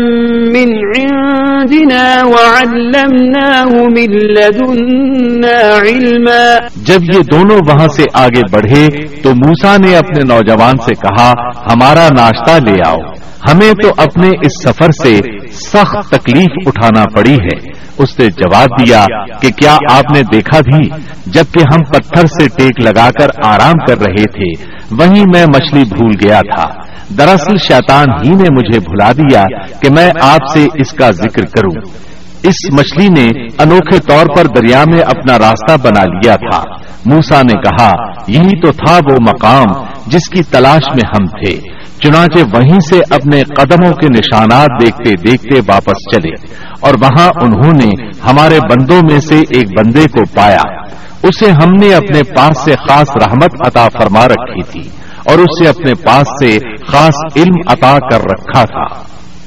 من 0.55 0.69
عندنا 0.95 2.23
وعلمناه 2.25 3.71
من 3.73 4.11
لدنا 4.11 5.57
علما. 5.81 6.57
جب 6.75 7.15
یہ 7.15 7.19
دونوں 7.31 7.59
وہاں 7.67 7.87
سے 7.87 8.03
آگے 8.13 8.41
بڑھے 8.51 8.87
تو 9.21 9.31
موسا 9.31 9.77
نے 9.77 9.97
اپنے 9.97 10.23
نوجوان 10.23 10.77
سے 10.77 10.93
کہا، 10.93 11.33
ہمارا 11.73 12.07
ناشتہ 12.13 12.69
لے 12.69 12.77
آؤ۔ 12.85 12.99
ہمیں 13.51 13.73
تو 13.83 13.89
اپنے 13.97 14.29
اس 14.29 14.63
سفر 14.63 14.91
سے 15.03 15.19
سخت 15.51 16.09
تکلیف 16.09 16.67
اٹھانا 16.67 17.03
پڑی 17.15 17.33
ہے۔ 17.33 17.70
اس 18.01 18.19
نے 18.19 18.25
جواب 18.25 18.67
دیا 18.85 19.05
کہ 19.41 19.49
کیا 19.49 19.77
آپ 19.91 20.11
نے 20.15 20.21
دیکھا 20.21 20.59
بھی 20.59 20.89
جبکہ 21.25 21.59
ہم 21.59 21.83
پتھر 21.83 22.25
سے 22.25 22.47
ٹیک 22.57 22.79
لگا 22.79 23.09
کر 23.19 23.27
آرام 23.45 23.73
کر 23.73 23.97
رہے 23.97 24.23
تھے، 24.23 24.65
وہیں 24.91 25.25
میں 25.33 25.45
مچھلی 25.45 25.83
بھول 25.83 26.11
گیا 26.23 26.41
تھا۔ 26.55 26.69
دراصل 27.17 27.57
شیطان 27.57 28.05
ہی 28.23 28.29
نے 28.29 28.49
مجھے 28.51 28.79
بھلا 28.79 29.11
دیا 29.11 29.43
کہ 29.81 29.89
میں 29.89 30.11
آپ 30.21 30.39
سے 30.53 30.67
اس 30.75 30.91
کا 30.91 31.11
ذکر 31.11 31.41
کروں۔ 31.41 31.81
اس 32.43 32.73
مچھلی 32.73 33.07
نے 33.07 33.27
انوکھے 33.59 33.99
طور 33.99 34.25
پر 34.35 34.45
دریا 34.45 34.83
میں 34.93 35.01
اپنا 35.01 35.39
راستہ 35.39 35.77
بنا 35.83 36.03
لیا 36.03 36.35
تھا۔ 36.35 36.63
موسا 37.05 37.41
نے 37.41 37.61
کہا، 37.61 37.91
یہی 38.27 38.61
تو 38.61 38.71
تھا 38.71 38.95
وہ 38.95 39.17
مقام 39.21 39.85
جس 40.07 40.29
کی 40.29 40.43
تلاش 40.43 40.81
میں 40.93 41.09
ہم 41.09 41.25
تھے۔ 41.25 41.80
چنانچہ 42.03 42.57
وہیں 42.57 42.79
سے 42.89 43.01
اپنے 43.09 43.41
قدموں 43.41 43.93
کے 43.93 44.07
نشانات 44.07 44.69
دیکھتے 44.81 45.31
دیکھتے 45.31 45.59
واپس 45.67 46.15
چلے 46.15 46.55
اور 46.79 46.93
وہاں 47.01 47.29
انہوں 47.41 47.73
نے 47.73 48.07
ہمارے 48.29 48.59
بندوں 48.59 49.01
میں 49.11 49.19
سے 49.19 49.39
ایک 49.39 49.79
بندے 49.79 50.03
کو 50.11 50.23
پایا۔ 50.35 50.61
اسے 51.23 51.51
ہم 51.51 51.73
نے 51.81 51.93
اپنے 51.93 52.23
پاس 52.23 52.65
سے 52.65 52.73
خاص 52.73 53.09
رحمت 53.15 53.67
عطا 53.67 53.87
فرما 53.89 54.27
رکھی 54.27 54.63
تھی 54.63 54.89
اور 55.25 55.39
اسے 55.39 55.67
اپنے 55.67 55.93
پاس 55.93 56.27
سے 56.43 56.57
خاص 56.87 57.37
علم 57.37 57.55
عطا 57.67 57.97
کر 58.11 58.21
رکھا 58.21 58.63
تھا۔ 58.63 59.03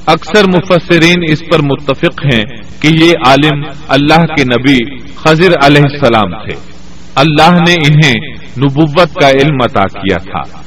اکثر 0.07 0.43
مفسرین 0.47 1.23
اس 1.31 1.39
پر 1.39 1.59
متفق 1.61 2.25
ہیں 2.33 2.43
کہ 2.81 2.87
یہ 2.87 3.13
عالم 3.27 3.63
اللہ 3.87 4.25
کے 4.25 4.43
نبی 4.43 4.99
خضر 5.15 5.51
علیہ 5.63 5.81
السلام 5.81 6.29
تھے۔ 6.45 6.71
اللہ 7.15 7.51
نے 7.51 7.73
انہیں 7.73 8.33
نبوت 8.57 9.13
کا 9.21 9.29
علم 9.29 9.57
عطا 9.63 9.83
کیا 9.83 10.17
تھا۔ 10.17 10.64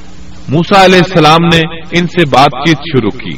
موسا 0.51 0.85
علیہ 0.85 0.97
السلام 0.97 1.45
نے 1.53 1.61
ان 1.91 2.07
سے 2.07 2.25
بات 2.25 2.67
چیت 2.67 2.77
شروع 2.77 3.19
کی۔ 3.19 3.37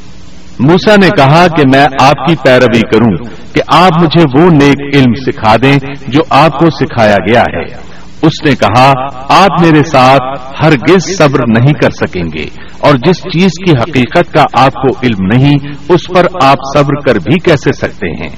موسا 0.63 0.95
نے 0.95 1.09
کہا 1.09 1.47
کہ 1.47 1.63
میں 1.73 1.85
آپ 2.01 2.27
کی 2.27 2.35
پیروی 2.35 2.79
کروں 2.79 3.17
کہ 3.53 3.61
آپ 3.73 4.01
مجھے 4.01 4.41
وہ 4.41 4.49
نیک 4.49 4.95
علم 4.95 5.13
سکھا 5.13 5.55
دیں 5.63 5.79
جو 6.07 6.19
آپ 6.29 6.59
کو 6.59 6.69
سکھایا 6.69 7.15
گیا 7.15 7.41
ہے۔ 7.41 7.91
اس 8.21 8.45
نے 8.45 8.51
کہا، 8.51 8.91
آپ 9.29 9.61
میرے 9.61 9.83
ساتھ 9.83 10.39
ہرگز 10.63 11.17
صبر 11.17 11.39
نہیں 11.47 11.73
کر 11.73 11.89
سکیں 11.89 12.23
گے 12.23 12.45
اور 12.79 12.95
جس 12.95 13.17
چیز 13.17 13.49
کی 13.65 13.71
حقیقت 13.71 14.33
کا 14.33 14.45
آپ 14.57 14.73
کو 14.73 14.87
علم 15.03 15.25
نہیں، 15.33 15.55
اس 15.89 16.01
پر 16.15 16.25
آپ 16.43 16.57
صبر 16.77 16.99
کر 17.05 17.15
بھی 17.15 17.39
کیسے 17.39 17.71
سکتے 17.73 18.07
ہیں؟ 18.07 18.29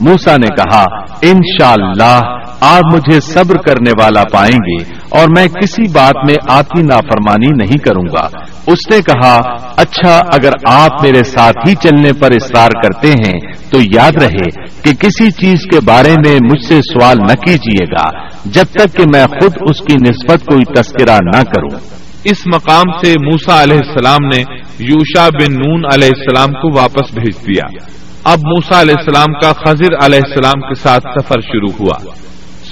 موسا 0.00 0.36
نے 0.36 0.48
کہا، 0.48 0.84
انشاءاللہ 1.22 2.04
اللہ 2.04 2.51
آپ 2.64 2.94
مجھے 2.94 3.20
صبر 3.20 3.56
کرنے 3.56 3.90
والا 4.02 4.22
پائیں 4.32 4.56
گے 4.56 4.94
اور 5.10 5.28
میں 5.36 5.46
کسی 5.46 5.82
بات 5.92 6.30
میں 6.30 6.34
آپ 6.48 6.68
کی 6.68 6.82
نافرمانی 6.82 7.48
نہیں 7.56 7.78
کروں 7.78 8.04
گا۔ 8.04 8.26
اس 8.66 8.90
نے 8.90 9.00
کہا 9.00 9.36
اچھا 9.76 10.18
اگر 10.32 10.50
آپ 10.68 11.02
میرے 11.02 11.22
ساتھ 11.24 11.68
ہی 11.68 11.74
چلنے 11.74 12.12
پر 12.12 12.30
اصرار 12.30 12.68
کرتے 12.68 13.08
ہیں، 13.08 13.40
تو 13.70 13.78
یاد 13.94 14.22
رہے 14.22 14.50
کہ 14.82 14.94
کسی 14.94 15.30
چیز 15.30 15.58
کے 15.72 15.80
بارے 15.84 16.14
میں 16.26 16.38
مجھ 16.44 16.64
سے 16.68 16.80
سوال 16.80 17.16
نہ 17.18 17.34
کیجیے 17.34 17.84
گا، 17.84 18.26
جب 18.44 18.64
تک 18.64 18.96
کہ 18.96 19.04
میں 19.14 19.26
خود 19.26 19.52
اس 19.60 19.80
کی 19.80 19.96
نسبت 19.96 20.46
کوئی 20.46 20.64
تذکرہ 20.64 21.18
نہ 21.36 21.42
کروں۔ 21.42 21.80
اس 22.24 22.46
مقام 22.54 22.98
سے 23.04 23.12
موسا 23.12 23.62
علیہ 23.62 23.76
السلام 23.76 24.26
نے 24.34 24.42
یوشا 24.78 25.28
بن 25.28 25.52
نون 25.52 25.82
علیہ 25.94 26.08
السلام 26.16 26.48
کو 26.48 26.78
واپس 26.78 27.14
بھیج 27.14 27.46
دیا۔ 27.46 27.86
اب 28.24 28.38
موسا 28.38 28.80
علیہ 28.80 28.94
السلام 28.98 29.32
کا 29.40 29.52
خضر 29.52 30.04
علیہ 30.04 30.20
السلام 30.26 30.60
کے 30.60 30.74
ساتھ 30.74 31.04
سفر 31.04 31.40
شروع 31.40 31.70
ہوا۔ 31.80 32.12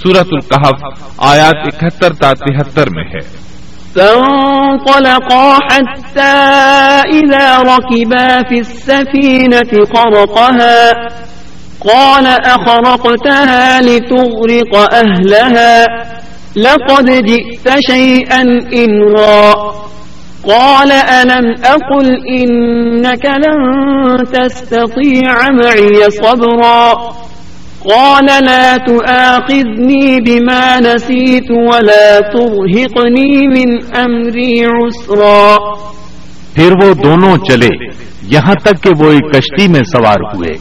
سورت 0.03 0.27
القحف، 0.31 0.99
آیات 1.17 1.55
اکہتر 1.55 2.13
تا 2.13 2.33
تہتر 2.33 2.89
میں 2.89 3.03
ہے۔ 3.03 3.41
فانطلقا 3.93 5.57
حتى 5.71 6.33
إذا 7.13 7.61
ركبا 7.61 8.41
في 8.49 8.59
السفينة 8.59 9.83
خرقها 9.93 10.91
قال 11.79 12.25
أخرقتها 12.45 13.79
لتغرق 13.81 14.93
أهلها، 14.93 15.85
لقد 16.55 17.27
جئت 17.27 17.69
شيئا 17.91 18.41
إنرا 18.73 19.53
قال 20.43 20.91
ألم 20.91 21.53
أقل 21.63 22.09
إنك 22.27 23.25
لن 23.25 23.59
تستطيع 24.25 25.49
معي 25.49 26.09
صبرا؟ 26.09 26.93
قال 27.83 28.25
لا 28.25 28.75
تآخذني 28.87 30.17
بما 30.19 30.79
نسيت 30.79 31.51
ولا 31.51 32.19
ترهقني 32.33 33.47
من 33.47 33.79
أمري 33.95 34.61
عسرا۔ 34.63 35.55
پھر 36.53 36.71
وہ 36.83 36.93
دونوں 36.93 37.37
چلے۔ 37.37 37.85
یہاں 38.21 38.53
تک 38.53 38.83
کہ 38.83 38.89
وہ 38.99 39.11
ایک 39.11 39.33
کشتی 39.33 39.67
میں 39.67 39.79
سوار 39.79 40.35
ہوئے۔ 40.35 40.57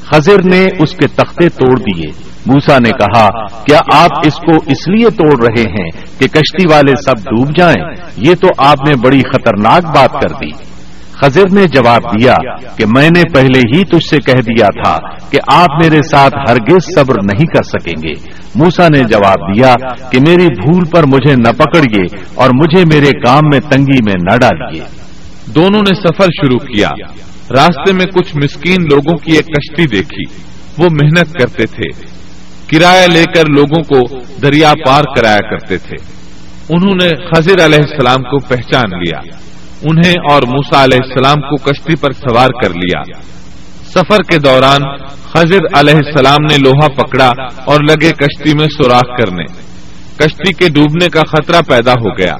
خضر 0.00 0.42
نے 0.44 0.66
اس 0.78 0.90
کے 0.92 1.06
تختے 1.06 1.48
توڑ 1.48 1.78
دیے۔ 1.78 2.28
موسا 2.46 2.78
نے 2.78 2.90
کہا، 2.90 3.46
کیا 3.46 3.78
آپ 3.92 4.10
اس 4.26 4.34
کو 4.34 4.52
اس 4.66 4.88
لیے 4.88 5.10
توڑ 5.10 5.44
رہے 5.44 5.62
ہیں 5.62 5.90
کہ 6.18 6.28
کشتی 6.28 6.66
والے 6.70 6.92
سب 6.96 7.14
ڈوب 7.24 7.56
جائیں؟ 7.56 7.94
یہ 8.16 8.34
تو 8.34 8.48
آپ 8.58 8.78
نے 8.88 8.96
بڑی 8.96 9.20
خطرناک 9.20 9.96
بات 9.96 10.12
کر 10.12 10.28
دی۔ 10.28 10.67
خضر 11.20 11.44
نے 11.52 11.66
جواب 11.66 12.02
دیا 12.02 12.36
کہ 12.76 12.86
میں 12.86 13.10
نے 13.16 13.22
پہلے 13.34 13.58
ہی 13.58 13.84
تجھ 13.84 14.08
سے 14.10 14.16
کہہ 14.16 14.40
دیا 14.40 14.66
تھا 14.66 14.96
کہ 15.30 15.38
آپ 15.46 15.84
میرے 15.84 15.98
ساتھ 16.10 16.34
ہرگز 16.50 16.94
صبر 16.94 17.14
نہیں 17.14 17.46
کر 17.46 17.62
سکیں 17.62 18.08
گے۔ 18.08 18.12
موسا 18.54 18.88
نے 18.88 18.98
جواب 18.98 19.54
دیا 19.54 19.74
کہ 20.10 20.20
میری 20.20 20.46
بھول 20.46 20.84
پر 20.84 21.02
مجھے 21.06 21.36
نہ 21.36 21.52
پکڑیے 21.52 22.04
اور 22.34 22.50
مجھے 22.50 22.84
میرے 22.94 23.10
کام 23.26 23.40
میں 23.52 23.60
تنگی 23.70 24.02
میں 24.04 24.14
نہ 24.20 24.36
ڈالیے۔ 24.36 24.80
دونوں 25.54 25.80
نے 25.80 25.94
سفر 25.94 26.24
شروع 26.24 26.58
کیا۔ 26.58 26.88
راستے 27.50 27.92
میں 27.92 28.06
کچھ 28.06 28.36
مسکین 28.36 28.76
لوگوں 28.90 29.16
کی 29.16 29.32
ایک 29.32 29.46
کشتی 29.46 29.86
دیکھی۔ 29.86 30.22
وہ 30.78 30.86
محنت 30.90 31.32
کرتے 31.32 31.66
تھے۔ 31.66 32.18
کرایہ 32.70 33.06
لے 33.06 33.24
کر 33.34 33.44
لوگوں 33.56 33.82
کو 33.82 34.16
دریا 34.42 34.72
پار 34.86 35.02
کرایا 35.16 35.50
کرتے 35.50 35.78
تھے۔ 35.78 35.96
انہوں 36.68 36.94
نے 37.02 37.08
خضر 37.08 37.64
علیہ 37.64 37.78
السلام 37.78 38.22
کو 38.22 38.38
پہچان 38.38 38.98
لیا۔ 38.98 39.47
انہیں 39.82 40.14
اور 40.30 40.42
موسا 40.42 40.84
علیہ 40.84 40.98
السلام 41.02 41.40
کو 41.40 41.56
کشتی 41.56 41.96
پر 41.96 42.12
سوار 42.12 42.48
کر 42.62 42.70
لیا۔ 42.70 43.02
سفر 43.86 44.16
کے 44.16 44.38
دوران 44.38 44.96
خضر 45.06 45.58
علیہ 45.78 45.94
السلام 45.94 46.44
نے 46.50 46.56
لوہا 46.58 46.88
پکڑا 46.88 47.30
اور 47.64 47.80
لگے 47.80 48.12
کشتی 48.12 48.54
میں 48.58 48.66
سوراخ 48.66 49.18
کرنے۔ 49.18 49.44
کشتی 50.16 50.52
کے 50.52 50.68
ڈوبنے 50.68 51.08
کا 51.08 51.20
خطرہ 51.20 51.60
پیدا 51.68 51.92
ہو 51.92 52.18
گیا۔ 52.18 52.36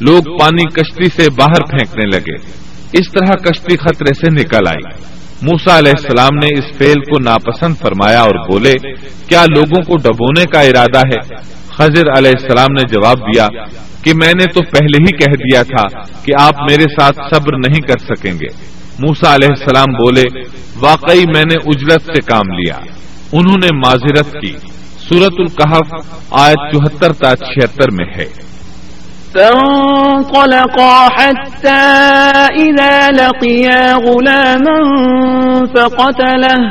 لوگ 0.00 0.22
پانی 0.40 0.64
کشتی 0.64 1.22
سے 1.22 1.30
باہر 1.30 1.64
پھینکنے 1.70 2.18
لگے۔ 2.18 2.62
اس 2.92 3.12
طرح 3.12 3.32
کشتی 3.32 3.76
خطرے 3.76 4.14
سے 4.14 4.30
نکل 4.30 4.66
آئی۔ 4.68 5.12
موسا 5.42 5.78
علیہ 5.78 5.92
السلام 6.02 6.34
نے 6.34 6.58
اس 6.58 6.76
فیل 6.78 7.00
کو 7.00 7.22
ناپسند 7.22 7.74
فرمایا 7.78 8.20
اور 8.20 8.52
بولے، 8.52 8.72
کیا 9.28 9.44
لوگوں 9.44 9.82
کو 9.82 9.96
ڈبونے 9.96 10.44
کا 10.44 10.60
ارادہ 10.60 10.98
ہے؟ 10.98 11.34
خضر 11.76 12.18
علیہ 12.18 12.30
السلام 12.30 12.72
نے 12.72 12.82
جواب 12.88 13.18
دیا 13.18 13.46
کہ 14.02 14.12
میں 14.14 14.32
نے 14.38 14.44
تو 14.44 14.60
پہلے 14.60 15.02
ہی 15.02 15.16
کہہ 15.16 15.32
دیا 15.32 15.62
تھا 15.62 16.00
کہ 16.24 16.32
آپ 16.40 16.54
میرے 16.70 16.82
ساتھ 16.82 17.34
صبر 17.34 17.52
نہیں 17.52 17.80
کر 17.80 18.14
سکیں 18.14 18.32
گے۔ 18.32 18.72
موسا 18.98 19.34
علیہ 19.34 19.48
السلام 19.50 19.92
بولے، 19.92 20.40
واقعی 20.80 21.24
میں 21.34 21.44
نے 21.44 21.54
اجرت 21.66 22.02
سے 22.02 22.20
کام 22.20 22.52
لیا۔ 22.52 22.74
انہوں 23.32 23.56
نے 23.62 23.68
معذرت 23.86 24.32
کی۔ 24.32 24.56
سورت 25.08 25.32
القحف 25.38 26.06
آیت 26.30 26.72
چوہتر 26.72 27.12
تا 27.12 27.36
چھہتر 27.36 27.90
میں 27.90 28.06
ہے۔ 28.16 28.26
فانطلقا 29.32 31.06
حتى 31.06 31.88
إذا 32.62 33.10
لقيا 33.10 33.98
غلاما 33.98 34.78
فقتله۔ 35.58 36.70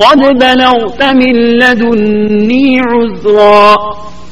قد 0.00 0.42
بلغت 0.42 1.02
من 1.02 1.36
لدني 1.36 2.74
عذرا۔ 2.74 3.74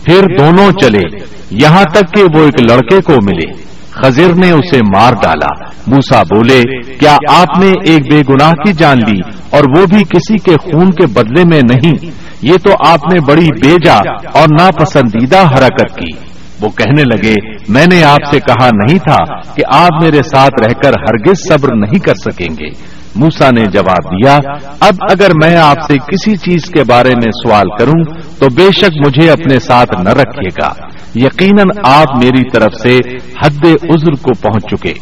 پھر 0.04 0.36
دونوں 0.38 0.72
چلے۔ 0.72 1.24
یہاں 1.50 1.84
تک 1.84 2.14
کہ 2.14 2.22
وہ 2.22 2.44
ایک 2.44 2.72
لڑکے 2.72 3.00
کو 3.00 3.12
ملے۔ 3.22 3.52
خزیر 3.90 4.34
نے 4.34 4.50
اسے 4.50 4.80
مار 4.96 5.12
ڈالا۔ 5.12 5.64
موسا 5.86 6.22
بولے، 6.22 6.62
کیا 6.82 7.16
آپ 7.28 7.58
نے 7.58 7.72
ایک 7.84 8.12
بے 8.12 8.22
گناہ 8.28 8.52
کی 8.52 8.72
جان 8.72 8.98
لی 8.98 9.20
اور 9.50 9.62
وہ 9.78 9.86
بھی 9.86 10.04
کسی 10.04 10.38
کے 10.38 10.56
خون 10.56 10.90
کے 10.90 11.06
بدلے 11.06 11.44
میں 11.44 11.60
نہیں؟ 11.60 12.10
یہ 12.42 12.54
تو 12.64 12.70
آپ 12.86 13.00
نے 13.14 13.20
بڑی 13.20 13.48
بیجا 13.62 13.98
اور 14.32 14.48
ناپسندیدہ 14.60 15.40
حرکت 15.40 15.98
کی۔ 15.98 16.16
وہ 16.60 16.68
کہنے 16.68 17.02
لگے، 17.02 17.34
میں 17.68 17.86
نے 17.92 18.04
آپ 18.04 18.34
سے 18.34 18.40
کہا 18.40 18.68
نہیں 18.72 18.98
تھا 18.98 19.40
کہ 19.54 19.62
آپ 19.66 20.02
میرے 20.02 20.20
ساتھ 20.22 20.68
رہ 20.68 20.72
کر 20.72 20.90
ہرگز 20.90 21.48
صبر 21.48 21.68
نہیں 21.74 21.98
کر 21.98 22.14
سکیں 22.14 22.48
گے۔ 22.60 22.98
موسا 23.14 23.50
نے 23.50 23.64
جواب 23.66 24.04
دیا، 24.04 24.36
اب 24.80 24.94
اگر 25.10 25.28
میں 25.44 25.56
آپ 25.56 25.76
سے 25.86 25.98
کسی 25.98 26.36
چیز 26.36 26.64
کے 26.64 26.84
بارے 26.84 27.10
میں 27.10 27.30
سوال 27.30 27.66
کروں 27.78 28.04
تو 28.38 28.48
بے 28.54 28.70
شک 28.70 29.06
مجھے 29.06 29.30
اپنے 29.30 29.58
ساتھ 29.58 30.00
نہ 30.00 30.08
رکھیے 30.08 30.62
گا۔ 30.62 30.72
یقیناً 31.14 31.66
آپ 31.84 32.24
میری 32.24 32.50
طرف 32.50 32.72
سے 32.82 32.98
حد 33.16 33.64
عذر 33.64 34.12
کو 34.12 34.34
پہنچ 34.40 34.64
چکے۔ 34.70 34.94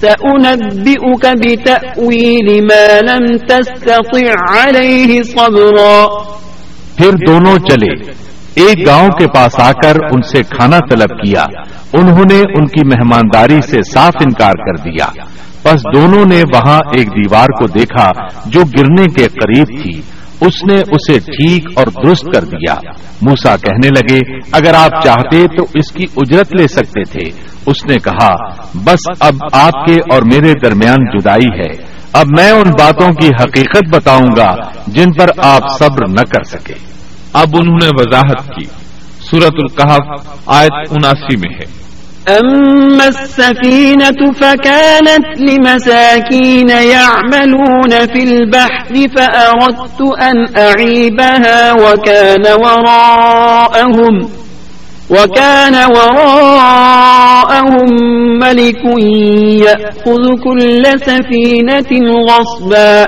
سأنبئك 0.00 1.26
بتأويل 1.26 2.60
ما 2.62 3.00
لم 3.00 3.36
تستطع 3.36 4.20
عليه 4.52 5.22
صبرا. 5.24 6.06
پھر 6.96 7.10
دونوں 7.26 7.58
چلے، 7.58 8.12
ایک 8.54 8.86
گاؤں 8.86 9.08
کے 9.08 9.26
پاس 9.26 9.60
آ 9.60 9.72
کر 9.72 9.96
ان 10.12 10.22
سے 10.22 10.42
کھانا 10.42 10.78
طلب 10.90 11.08
کیا۔ 11.08 11.44
انہوں 11.92 12.24
نے 12.30 12.40
ان 12.40 12.66
کی 12.66 12.86
مہمانداری 12.86 13.60
سے 13.60 13.78
صاف 13.94 14.12
انکار 14.20 14.52
کر 14.52 14.90
دیا۔ 14.90 15.06
بس 15.64 15.82
دونوں 15.94 16.24
نے 16.26 16.42
وہاں 16.54 16.78
ایک 16.78 17.08
دیوار 17.08 17.46
کو 17.46 17.66
دیکھا 17.66 18.10
جو 18.46 18.60
گرنے 18.78 19.06
کے 19.06 19.24
قریب 19.28 19.82
تھی۔ 19.82 20.13
اس 20.46 20.64
نے 20.72 20.74
اسے 20.74 21.18
ٹھیک 21.18 21.64
اور 21.74 21.86
درست 21.86 22.24
کر 22.34 22.44
دیا۔ 22.44 22.74
موسا 23.22 23.56
کہنے 23.56 23.88
لگے، 23.88 24.38
اگر 24.52 24.74
آپ 24.74 25.04
چاہتے 25.04 25.46
تو 25.56 25.64
اس 25.74 25.92
کی 25.92 26.04
اجرت 26.16 26.54
لے 26.54 26.66
سکتے 26.68 27.04
تھے۔ 27.04 27.30
اس 27.66 27.84
نے 27.88 27.98
کہا، 27.98 28.34
بس 28.74 29.16
اب 29.20 29.34
آپ 29.52 29.86
کے 29.86 29.94
اور 29.94 30.22
میرے 30.22 30.52
درمیان 30.64 31.18
جدائی 31.18 31.60
ہے۔ 31.60 31.94
اب 32.12 32.26
میں 32.38 32.50
ان 32.50 32.70
باتوں 32.70 33.08
کی 33.08 33.26
حقیقت 33.26 33.84
بتاؤں 33.92 34.36
گا 34.36 34.54
جن 34.86 35.12
پر 35.12 35.26
آپ 35.36 35.62
صبر 35.78 36.08
نہ 36.08 36.20
کر 36.20 36.42
سکے۔ 36.42 36.74
اب 37.32 37.48
انہوں 37.60 37.78
نے 37.82 37.88
وضاحت 37.92 38.46
کی۔ 38.46 38.64
سورت 39.20 39.52
القحف 39.58 40.28
آیت 40.46 40.72
اناسی 40.90 41.36
میں 41.36 41.54
ہے۔ 41.54 41.83
أما 42.28 43.08
السفينة 43.08 44.32
فكانت 44.32 45.26
لمساكين 45.40 46.68
يعملون 46.68 47.90
في 47.90 48.22
البحر 48.24 48.94
فأردت 49.16 50.00
أن 50.22 50.36
أعيبها 50.56 51.72
وكان 51.72 52.44
وراءهم 52.64 54.14
وكان 55.10 55.74
وراءهم 55.96 56.48
ملك 58.38 58.82
يأخذ 59.62 60.24
كل 60.44 60.82
سفينة 61.06 61.90
غصبا. 62.24 63.04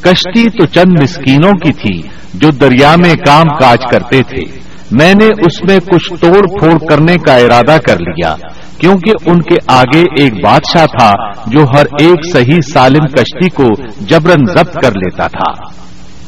کشتی 0.00 0.50
تو 0.50 0.66
چند 0.66 1.02
مسکینوں 1.02 1.52
کی 1.52 1.72
تھی 1.72 2.08
جو 2.34 2.50
دریا 2.50 2.96
میں 2.96 3.14
کام 3.14 3.46
کاج 3.48 3.78
کرتے 3.90 4.22
تھے۔ 4.22 4.60
میں 4.90 5.14
نے 5.14 5.26
اس 5.26 5.62
میں 5.68 5.78
کچھ 5.78 6.20
توڑ 6.20 6.46
پھوڑ 6.46 6.78
کرنے 6.88 7.16
کا 7.18 7.36
ارادہ 7.36 7.76
کر 7.86 7.96
لیا، 7.98 8.34
کیونکہ 8.78 9.12
ان 9.26 9.42
کے 9.42 9.56
آگے 9.66 10.00
ایک 10.00 10.44
بادشاہ 10.44 10.86
تھا 10.86 11.12
جو 11.46 11.64
ہر 11.64 11.84
ایک 12.00 12.32
صحیح 12.32 12.60
سالم 12.72 13.06
کشتی 13.06 13.50
کو 13.50 13.66
جبرن 14.00 14.46
ضبط 14.46 14.74
کر 14.74 14.90
لیتا 14.90 15.26
تھا۔ 15.26 15.80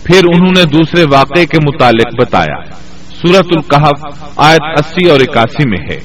پھر 0.05 0.21
انہوں 0.35 0.53
نے 0.57 0.65
دوسرے 0.65 1.05
واقعے 1.05 1.47
کے 1.47 1.59
متعلق 1.59 2.21
بتایا۔ 2.21 2.65
سورت 3.11 3.47
القحف 3.57 4.19
آیت 4.37 4.61
اسی 4.79 5.11
اور 5.11 5.21
اکاسی 5.21 5.69
میں 5.69 5.79
ہے۔ 5.91 6.01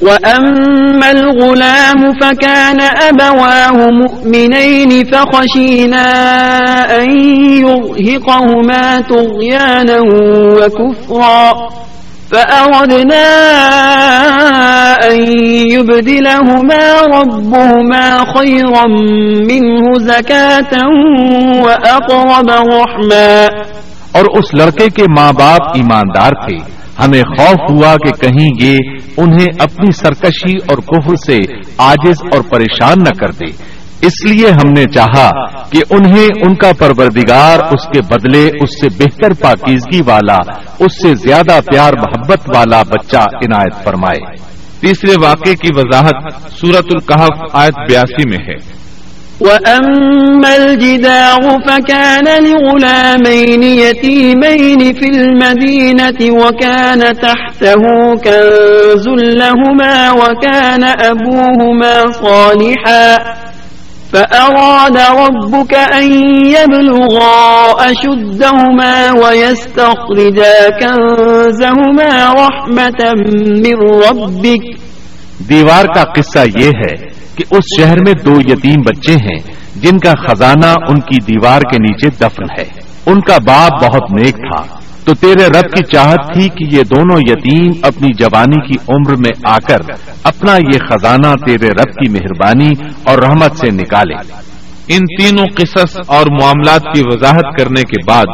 وأما 0.00 1.08
الغلام 1.08 2.12
فكان 2.20 2.78
أبواه 3.10 3.84
مؤمنين 3.92 5.04
فخشينا 5.04 6.02
أن 6.96 7.10
يرهقهما 7.54 8.98
طغيانا 9.08 9.96
وكفرا۔ 10.32 11.52
فأردنا 12.34 13.24
أن 15.02 15.42
يبدلهما 15.72 16.82
ربهما 17.06 18.24
خيرا 18.34 18.86
منه 19.52 19.92
زكاة 20.00 20.78
وأقرب 21.62 22.50
رحما. 22.50 23.46
اور 24.12 24.24
اس 24.38 24.54
لڑکے 24.54 24.88
کے 24.88 25.02
ماں 25.18 25.32
باپ 25.32 25.62
ایماندار 25.74 26.30
تھے۔ 26.30 26.80
ہمیں 27.04 27.22
خوف 27.22 27.70
ہوا 27.70 27.96
کہ 27.96 28.10
کہیں 28.20 28.50
یہ 28.60 28.78
انہیں 29.16 29.46
اپنی 29.58 29.92
سرکشی 29.92 30.56
اور 30.68 30.76
کفر 30.76 31.14
سے 31.26 31.38
آجز 31.78 32.16
اور 32.32 32.42
پریشان 32.50 32.98
نہ 32.98 33.20
کر 33.20 33.30
دے۔ 33.30 33.79
اس 34.02 34.24
لیے 34.24 34.48
ہم 34.48 34.70
نے 34.70 34.84
چاہا 34.94 35.30
کہ 35.70 35.80
انہیں 35.90 36.26
ان 36.42 36.54
کا 36.54 36.72
پروردگار 36.78 37.58
اس 37.72 37.86
کے 37.86 38.00
بدلے، 38.00 38.46
اس 38.46 38.80
سے 38.80 38.88
بہتر 38.88 39.32
پاکیزگی 39.40 40.00
والا، 40.06 40.36
اس 40.78 40.92
سے 41.02 41.14
زیادہ 41.14 41.60
پیار، 41.72 41.92
محبت 41.92 42.56
والا 42.56 42.82
بچہ 42.82 43.16
عنایت 43.16 43.84
فرمائے۔ 43.84 44.50
تیسرے 44.80 45.14
واقعے 45.22 45.54
کی 45.54 45.68
وضاحت 45.76 46.32
سورت 46.60 46.86
القحف 46.90 47.38
آیت 47.52 47.90
بیاسی 47.90 48.28
میں 48.28 48.38
ہے۔ 48.38 48.80
وأما 49.40 50.52
الجدار 50.52 51.50
فكان 51.68 52.44
لغلامين 52.44 53.62
يتيمين 53.62 54.94
في 54.94 55.20
المدينة 55.20 56.44
وكان 56.44 57.00
تحته 57.00 58.00
كنز 58.24 59.08
لهما 59.08 60.10
وكان 60.12 60.84
أبوهما 61.06 62.12
صالحا۔ 62.12 63.16
فأراد 64.12 64.96
ربك 64.96 65.74
أن 65.98 66.12
يبلغا 66.46 67.72
أشدهما 67.88 69.10
ويستخرجا 69.22 70.68
كنزهما 70.80 72.32
رحمة 72.32 73.10
من 73.58 73.98
ربك. 74.02 74.62
دیوار 75.48 75.84
کا 75.84 76.04
قصہ 76.04 76.38
یہ 76.58 76.68
ہے 76.68 76.94
کہ 77.36 77.44
اس 77.50 77.64
شہر 77.78 77.96
میں 78.06 78.12
دو 78.12 78.32
یتیم 78.40 78.80
بچے 78.86 79.12
ہیں، 79.12 79.38
جن 79.76 79.98
کا 79.98 80.12
خزانہ 80.28 80.74
ان 80.88 81.00
کی 81.00 81.16
دیوار 81.20 81.60
کے 81.60 81.78
نیچے 81.78 82.08
دفن 82.08 82.60
ہے۔ 82.60 82.64
ان 83.06 83.20
کا 83.20 83.38
باپ 83.46 83.84
بہت 83.84 84.02
نیک 84.12 84.36
تھا۔ 84.36 84.79
تو 85.04 85.14
تیرے 85.14 85.46
رب 85.46 85.76
کی 85.76 85.84
چاہت 85.84 86.18
تھی 86.34 86.48
کہ 86.48 86.76
یہ 86.76 86.82
دونوں 86.82 87.20
یتیم 87.20 87.72
اپنی 87.82 88.08
جوانی 88.18 88.68
کی 88.68 88.78
عمر 88.88 89.16
میں 89.16 89.30
آ 89.44 89.58
کر 89.58 89.78
اپنا 90.22 90.56
یہ 90.56 90.78
خزانہ 90.90 91.34
تیرے 91.46 91.68
رب 91.68 91.92
کی 91.92 92.10
مہربانی 92.10 92.68
اور 93.04 93.18
رحمت 93.18 93.56
سے 93.56 93.70
نکالے۔ 93.70 94.14
ان 94.88 94.98
تینوں 94.98 95.46
قصص 95.56 95.96
اور 96.06 96.26
معاملات 96.42 96.82
کی 96.94 97.02
وضاحت 97.06 97.58
کرنے 97.58 97.82
کے 97.82 98.04
بعد 98.06 98.26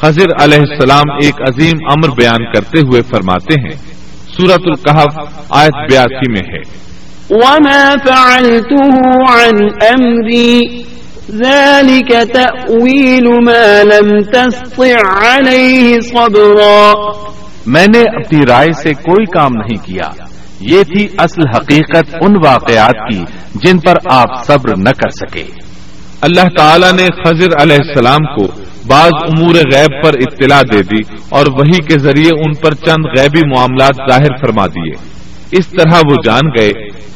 خضر 0.00 0.26
علیہ 0.40 0.58
السلام 0.58 1.10
ایک 1.22 1.34
عظیم 1.48 1.78
امر 1.90 2.14
بیان 2.14 2.52
کرتے 2.52 2.80
ہوئے 2.80 3.02
فرماتے 3.02 3.60
ہیں۔ 3.60 3.92
سورت 4.26 4.60
القحف 4.66 5.18
آیت 5.50 5.92
بیاسی 5.92 6.32
میں 6.32 6.54
ہے۔ 6.54 6.82
وما 7.30 7.94
فعلته 8.06 9.00
عن 9.28 9.68
أمري 9.94 10.60
ذلك 11.30 12.12
تأويل 12.34 13.28
ما 13.46 13.82
لم 13.82 14.20
تستع 14.20 14.84
عليه 15.10 15.92
صبرا. 16.02 16.92
میں 17.66 17.86
نے 17.94 18.00
اپنی 18.00 18.40
رائے 18.48 18.72
سے 18.82 18.94
کوئی 18.94 19.24
کام 19.24 19.52
نہیں 19.54 19.86
کیا۔ 19.86 20.10
یہ 20.60 20.82
تھی 20.82 21.06
اصل 21.18 21.42
حقیقت 21.56 22.14
ان 22.14 22.46
واقعات 22.46 23.12
کی 23.12 23.24
جن 23.54 23.78
پر 23.78 23.94
آپ 24.10 24.46
صبر 24.46 24.76
نہ 24.76 24.88
کر 24.88 25.08
سکے۔ 25.08 25.44
اللہ 26.20 26.48
تعالیٰ 26.58 26.92
نے 26.92 27.06
خضر 27.06 27.62
علیہ 27.62 27.76
السلام 27.76 28.34
کو 28.34 28.62
بعض 28.86 29.10
امور 29.14 29.54
غیب 29.54 30.04
پر 30.04 30.14
اطلاع 30.14 30.60
دے 30.72 30.82
دی 30.82 31.16
اور 31.28 31.46
وہی 31.46 31.78
کے 31.78 31.98
ذریعے 31.98 32.30
ان 32.30 32.52
پر 32.54 32.74
چند 32.74 33.18
غیبی 33.18 33.48
معاملات 33.56 34.10
ظاہر 34.10 34.46
فرما 34.46 34.66
دیے۔ 34.66 34.92
اس 35.52 35.66
طرح 35.66 35.98
وہ 36.10 36.14
جان 36.24 36.48
گئے 36.58 36.72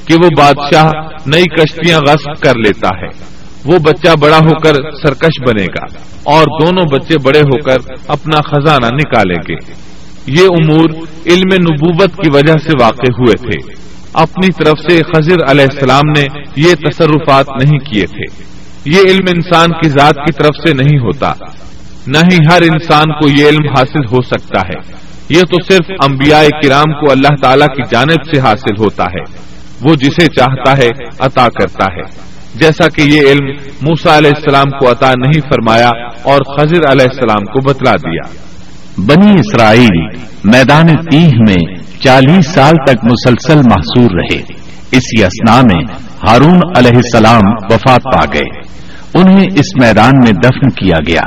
کہ 0.07 0.15
وہ 0.15 0.29
بادشاہ 0.39 0.91
نئی 1.27 1.45
کشتیاں 1.45 1.99
غصب 1.99 2.43
کر 2.43 2.53
لیتا 2.57 2.89
ہے۔ 2.89 3.36
وہ 3.67 3.79
بچہ 3.79 4.09
بڑا 4.21 4.37
ہو 4.37 4.59
کر 4.59 4.75
سرکش 4.75 5.43
بنے 5.49 5.67
گا 5.67 5.85
اور 6.25 6.45
دونوں 6.45 6.85
بچے 6.93 7.19
بڑے 7.19 7.41
ہو 7.41 7.63
کر 7.63 7.93
اپنا 8.09 8.41
خزانہ 8.41 8.87
نکالیں 8.87 9.43
گے۔ 9.49 9.87
یہ 10.27 10.45
امور 10.45 10.91
علم 11.27 11.55
نبوت 11.55 12.11
کی 12.11 12.31
وجہ 12.35 12.53
سے 12.53 12.71
واقع 12.81 13.13
ہوئے 13.19 13.51
تھے۔ 13.51 13.87
اپنی 14.13 14.65
طرف 14.65 14.93
سے 14.93 14.99
خضر 14.99 15.51
علیہ 15.51 15.67
السلام 15.73 16.11
نے 16.17 16.41
یہ 16.57 16.75
تصرفات 16.75 17.47
نہیں 17.63 17.79
کیے 17.79 18.07
تھے۔ 18.07 18.43
یہ 18.85 19.01
علم 19.01 19.25
انسان 19.35 19.69
کی 19.71 19.89
ذات 19.89 20.15
کی 20.15 20.33
طرف 20.33 20.69
سے 20.69 20.75
نہیں 20.75 20.99
ہوتا۔ 20.99 21.33
نہ 22.07 22.19
ہی 22.19 22.37
ہر 22.53 22.63
انسان 22.63 23.13
کو 23.13 23.29
یہ 23.29 23.49
علم 23.49 23.69
حاصل 23.69 24.05
ہو 24.13 24.23
سکتا 24.23 24.61
ہے۔ 24.61 25.07
یہ 25.29 25.43
تو 25.43 25.73
صرف 25.73 25.91
انبیاء 26.11 26.43
کرام 26.43 26.93
کو 26.93 27.13
اللہ 27.13 27.29
تعالی 27.43 27.65
کی 27.65 27.83
جانب 27.91 28.35
سے 28.35 28.41
حاصل 28.41 28.77
ہوتا 28.79 29.05
ہے۔ 29.05 29.47
وہ 29.89 29.95
جسے 29.95 30.27
چاہتا 30.27 30.79
ہے 30.79 30.89
عطا 31.19 31.49
کرتا 31.49 31.85
ہے۔ 31.85 32.36
جیسا 32.61 32.89
کہ 32.89 33.03
یہ 33.03 33.21
علم 33.21 33.47
موسا 33.83 34.17
علیہ 34.17 34.31
السلام 34.37 34.79
کو 34.79 34.93
عطا 34.93 35.11
نہیں 35.19 35.41
فرمایا 35.41 35.89
اور 36.23 36.59
خضر 36.59 36.93
علیہ 36.93 37.07
السلام 37.11 37.45
کو 37.45 37.61
بتلا 37.61 37.97
دیا۔ 37.97 38.31
بنی 38.99 39.31
اسرائیل 39.31 40.07
میدان 40.45 40.87
تیہ 41.11 41.29
میں 41.29 41.75
چالیس 42.05 42.55
سال 42.55 42.75
تک 42.87 43.05
مسلسل 43.05 43.57
محصور 43.57 44.11
رہے۔ 44.11 44.43
اسی 44.93 45.25
اسنا 45.25 45.61
میں 45.61 45.85
ہارون 46.29 46.61
علیہ 46.77 46.97
السلام 46.97 47.43
وفات 47.71 48.03
پا 48.03 48.25
گئے۔ 48.35 48.77
انہیں 49.15 49.45
اس 49.55 49.77
میدان 49.83 50.13
میں 50.25 50.33
دفن 50.33 50.71
کیا 50.71 50.97
گیا 51.07 51.23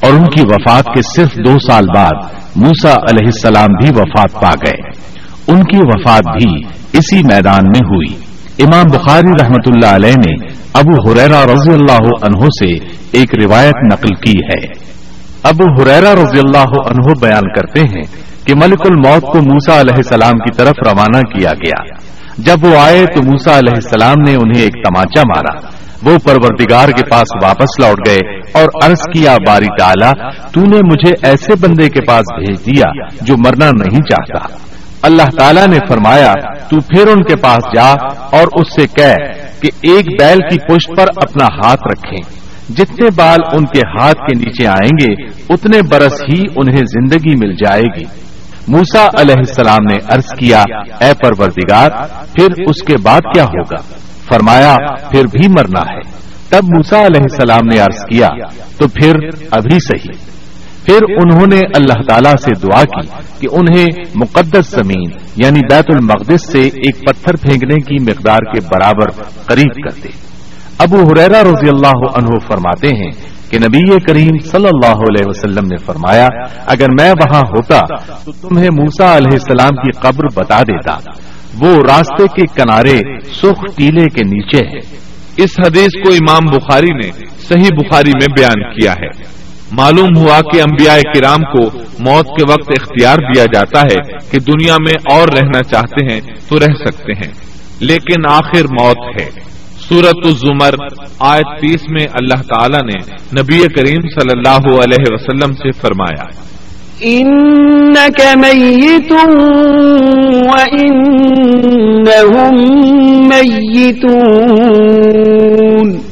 اور 0.00 0.12
ان 0.12 0.24
کی 0.24 0.42
وفات 0.48 0.84
کے 0.84 1.02
صرف 1.02 1.34
دو 1.34 1.58
سال 1.58 1.84
بعد 1.94 2.34
موسا 2.56 2.92
علیہ 2.92 3.26
السلام 3.26 3.68
بھی 3.82 3.90
وفات 3.90 4.32
پا 4.32 4.50
گئے۔ 4.50 5.10
ان 5.46 5.64
کی 5.64 5.76
وفات 5.76 6.22
بھی 6.42 6.64
اسی 6.92 7.16
میدان 7.16 7.64
میں 7.64 7.80
ہوئی۔ 7.80 8.30
امام 8.64 8.84
بخاری 8.92 9.44
رحمت 9.44 9.68
اللہ 9.68 9.96
علیہ 9.96 10.12
نے 10.12 10.59
ابو 10.74 11.10
حریرا 11.10 11.44
رضی 11.44 11.72
اللہ 11.72 12.04
عنہ 12.22 12.40
سے 12.40 12.88
ایک 13.12 13.44
روایت 13.44 13.92
نقل 13.92 14.14
کی 14.14 14.38
ہے۔ 14.38 14.68
ابو 15.42 15.82
حریرا 15.82 16.14
رضی 16.14 16.38
اللہ 16.38 16.70
عنہ 16.86 17.12
بیان 17.20 17.52
کرتے 17.52 17.80
ہیں 17.80 18.04
کہ 18.46 18.54
ملک 18.54 18.80
الموت 18.84 19.22
کو 19.22 19.38
موسا 19.38 19.80
علیہ 19.80 19.96
السلام 19.96 20.32
کی 20.32 20.56
طرف 20.56 20.74
روانہ 20.86 21.20
کیا 21.20 21.50
گیا۔ 21.50 21.94
جب 22.38 22.56
وہ 22.62 22.76
آئے 22.78 23.06
تو 23.06 23.22
موسا 23.22 23.58
علیہ 23.58 23.72
السلام 23.74 24.14
نے 24.28 24.34
انہیں 24.34 24.62
ایک 24.62 24.72
تماچا 24.72 25.22
مارا۔ 25.22 25.80
وہ 26.02 26.18
پروردگار 26.18 26.88
کے 26.88 27.04
پاس 27.10 27.44
واپس 27.44 27.80
لوٹ 27.80 28.08
گئے 28.08 28.38
اور 28.52 28.68
عرض 28.84 29.00
کیا، 29.12 29.36
باری 29.46 29.66
ڈالا 29.66 30.12
تو 30.52 30.60
نے 30.60 30.76
مجھے 30.76 31.12
ایسے 31.22 31.52
بندے 31.60 31.88
کے 31.88 32.00
پاس 32.00 32.24
بھیج 32.38 32.66
دیا 32.66 33.06
جو 33.20 33.36
مرنا 33.36 33.70
نہیں 33.70 34.00
چاہتا۔ 34.00 34.69
اللہ 35.02 35.38
تعالیٰ 35.38 35.66
نے 35.66 35.78
فرمایا، 35.88 36.32
تو 36.68 36.80
پھر 36.80 37.08
ان 37.08 37.22
کے 37.22 37.36
پاس 37.36 37.74
جا 37.74 37.92
اور 38.12 38.46
اس 38.52 38.74
سے 38.74 38.86
کہہ 38.86 39.14
کہ 39.60 39.68
ایک 39.82 40.06
بیل 40.20 40.38
کی 40.38 40.58
پشت 40.58 40.96
پر 40.96 41.06
اپنا 41.16 41.44
ہاتھ 41.44 41.80
رکھیں۔ 41.92 42.40
جتنے 42.72 43.08
بال 43.16 43.38
ان 43.52 43.64
کے 43.66 43.80
ہاتھ 43.80 44.16
کے 44.16 44.38
نیچے 44.38 44.66
آئیں 44.66 44.98
گے، 45.02 45.24
اتنے 45.48 45.82
برس 45.90 46.22
ہی 46.28 46.40
انہیں 46.56 46.82
زندگی 46.86 47.36
مل 47.36 47.52
جائے 47.52 48.00
گی۔ 48.00 48.04
موسا 48.68 49.06
علیہ 49.18 49.34
السلام 49.38 49.84
نے 49.84 50.14
عرض 50.14 50.26
کیا، 50.38 50.62
اے 51.00 51.12
پروردگار، 51.22 51.90
پھر 52.34 52.62
اس 52.66 52.82
کے 52.82 52.96
بعد 52.96 53.20
کیا 53.34 53.44
ہوگا؟ 53.44 53.82
فرمایا، 54.28 54.76
پھر 55.10 55.24
بھی 55.24 55.48
مرنا 55.48 55.80
ہے۔ 55.80 56.00
تب 56.48 56.64
موسا 56.64 56.96
علیہ 56.96 57.20
السلام 57.22 57.66
نے 57.74 57.80
عرض 57.80 58.04
کیا، 58.04 58.28
تو 58.78 58.88
پھر 58.88 59.14
ابھی 59.50 59.78
صحیح۔ 59.80 60.39
پھر 60.90 61.14
انہوں 61.16 61.46
نے 61.52 61.60
اللہ 61.74 62.02
تعالی 62.08 62.30
سے 62.42 62.66
دعا 62.66 62.84
کی 62.84 63.08
کہ 63.38 63.48
انہیں 63.52 63.86
مقدس 64.14 64.70
زمین 64.70 65.10
یعنی 65.36 65.60
بیت 65.70 65.84
المقدس 65.88 66.52
سے 66.52 66.60
ایک 66.60 66.98
پتھر 67.00 67.36
پھینکنے 67.36 67.74
کی 67.74 68.02
مقدار 68.02 68.38
کے 68.38 68.60
برابر 68.60 69.22
قریب 69.46 69.84
کرتے 69.84 70.08
ابو 70.78 70.96
حریرا 70.96 71.42
رضی 71.42 71.68
اللہ 71.68 72.16
عنہ 72.16 72.38
فرماتے 72.46 72.88
ہیں 72.88 73.10
کہ 73.50 73.58
نبی 73.58 73.98
کریم 73.98 74.38
صلی 74.38 74.66
اللہ 74.66 74.94
علیہ 74.94 75.24
وسلم 75.26 75.64
نے 75.64 75.76
فرمایا، 75.76 76.26
اگر 76.66 76.86
میں 77.00 77.10
وہاں 77.10 77.40
ہوتا 77.40 77.80
تو 78.24 78.32
تمہیں 78.32 78.68
موسا 78.72 79.16
علیہ 79.16 79.32
السلام 79.32 79.68
کی 79.68 79.90
قبر 80.00 80.24
بتا 80.34 80.62
دیتا۔ 80.62 80.98
وہ 81.60 81.76
راستے 81.76 82.26
کے 82.34 82.42
کنارے 82.54 83.00
سرخ 83.34 83.64
ٹیلے 83.76 84.04
کے 84.04 84.24
نیچے 84.24 84.66
ہے۔ 84.66 84.96
اس 85.36 85.50
حدیث 85.58 86.02
کو 86.04 86.12
امام 86.12 86.46
بخاری 86.46 86.92
نے 86.94 87.10
صحیح 87.48 87.68
بخاری 87.70 88.10
میں 88.10 88.34
بیان 88.38 88.72
کیا 88.72 88.92
ہے۔ 88.92 89.39
معلوم 89.72 90.16
ہوا 90.16 90.40
کہ 90.40 90.60
انبیاء 90.60 90.94
کرام 90.94 91.36
کو 91.36 91.70
موت 91.98 92.26
کے 92.26 92.44
وقت 92.48 92.72
اختیار 92.80 93.16
دیا 93.16 93.44
جاتا 93.44 93.80
ہے 93.80 93.96
کہ 94.30 94.38
دنیا 94.38 94.76
میں 94.80 94.92
اور 95.10 95.28
رہنا 95.28 95.62
چاہتے 95.62 96.12
ہیں 96.12 96.20
تو 96.48 96.58
رہ 96.58 96.64
سکتے 96.64 97.12
ہیں۔ 97.12 97.32
لیکن 97.80 98.28
آخر 98.28 98.64
موت 98.64 99.20
ہے۔ 99.20 99.30
سورت 99.88 100.16
الزمر، 100.24 100.74
آیت 101.18 101.60
تیس 101.60 101.80
میں 101.88 102.06
اللہ 102.12 102.42
تعالی 102.42 102.78
نے 102.84 103.00
نبی 103.40 103.58
کریم 103.58 104.00
صلی 104.00 104.30
اللہ 104.34 104.82
علیہ 104.82 105.04
وسلم 105.10 105.52
سے 105.52 105.70
فرمایا 105.70 106.24
إنك 107.04 108.36
ميت 108.36 109.12
وإنهم 110.52 113.26
ميتون 113.26 116.09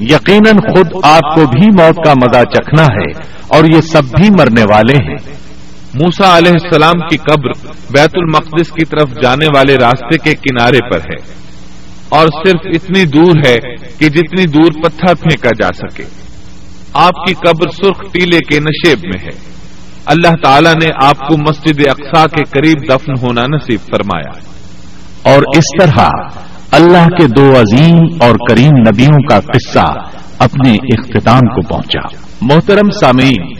یقیناً 0.00 0.56
خود 0.56 0.86
آپ 1.02 1.34
کو 1.34 1.46
بھی 1.46 1.66
موت 1.66 1.96
کا 2.06 2.12
مزہ 2.12 2.44
چکھنا 2.44 2.82
ہے 2.82 3.34
اور 3.48 3.64
یہ 3.74 3.80
سب 3.80 4.02
بھی 4.04 4.30
مرنے 4.30 4.62
والے 4.62 5.02
ہیں۔ 5.02 5.36
موسا 5.94 6.38
علیہ 6.38 6.52
السلام 6.52 7.08
کی 7.08 7.16
قبر 7.16 7.66
بیت 7.90 8.10
المقدس 8.14 8.70
کی 8.70 8.84
طرف 8.84 9.10
جانے 9.22 9.46
والے 9.56 9.76
راستے 9.76 10.18
کے 10.18 10.34
کنارے 10.34 10.78
پر 10.90 10.98
ہے۔ 10.98 11.34
اور 12.08 12.26
صرف 12.26 12.60
اتنی 12.64 13.04
دور 13.04 13.34
ہے 13.46 13.58
کہ 13.98 14.08
جتنی 14.08 14.44
دور 14.44 14.82
پتھر 14.84 15.14
پھینکا 15.14 15.48
جا 15.60 15.68
سکے۔ 15.68 16.04
آپ 16.92 17.26
کی 17.26 17.34
قبر 17.34 17.70
سرخ 17.70 18.00
ٹیلے 18.12 18.38
کے 18.38 18.60
نشیب 18.60 18.98
میں 19.02 19.24
ہے۔ 19.24 19.50
اللہ 20.06 20.42
تعالیٰ 20.42 20.74
نے 20.74 20.86
آپ 21.04 21.18
کو 21.18 21.36
مسجد 21.36 21.86
اقسا 21.86 22.26
کے 22.26 22.44
قریب 22.44 22.94
دفن 22.94 23.12
ہونا 23.22 23.40
نصیب 23.40 23.80
فرمایا۔ 23.80 24.38
اور 25.22 25.42
اس 25.56 25.64
طرح 25.80 26.06
اللہ 26.72 27.06
کے 27.06 27.26
دو 27.26 27.60
عظیم 27.60 27.98
اور 28.20 28.34
کریم 28.48 28.70
نبیوں 28.70 29.28
کا 29.30 29.40
قصہ 29.40 29.86
اپنے 30.38 30.72
اختتام 30.72 31.40
کو 31.40 31.68
پہنچا۔ 31.68 32.00
محترم 32.42 32.90
سامعین، 32.90 33.52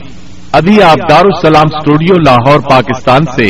ابھی 0.51 0.83
آپ 0.83 1.09
دار 1.09 1.25
السلام 1.25 1.65
اسٹوڈیو 1.73 2.15
لاہور، 2.17 2.59
پاکستان 2.59 3.21
سے 3.35 3.49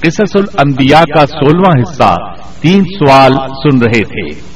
قصص 0.00 0.36
الانبیاء 0.36 1.02
کا 1.14 1.26
سولہواں 1.26 1.82
حصہ 1.82 2.14
تین 2.60 2.82
سوال 2.84 3.32
سن 3.32 3.82
رہے 3.82 4.02
تھے۔ 4.02 4.55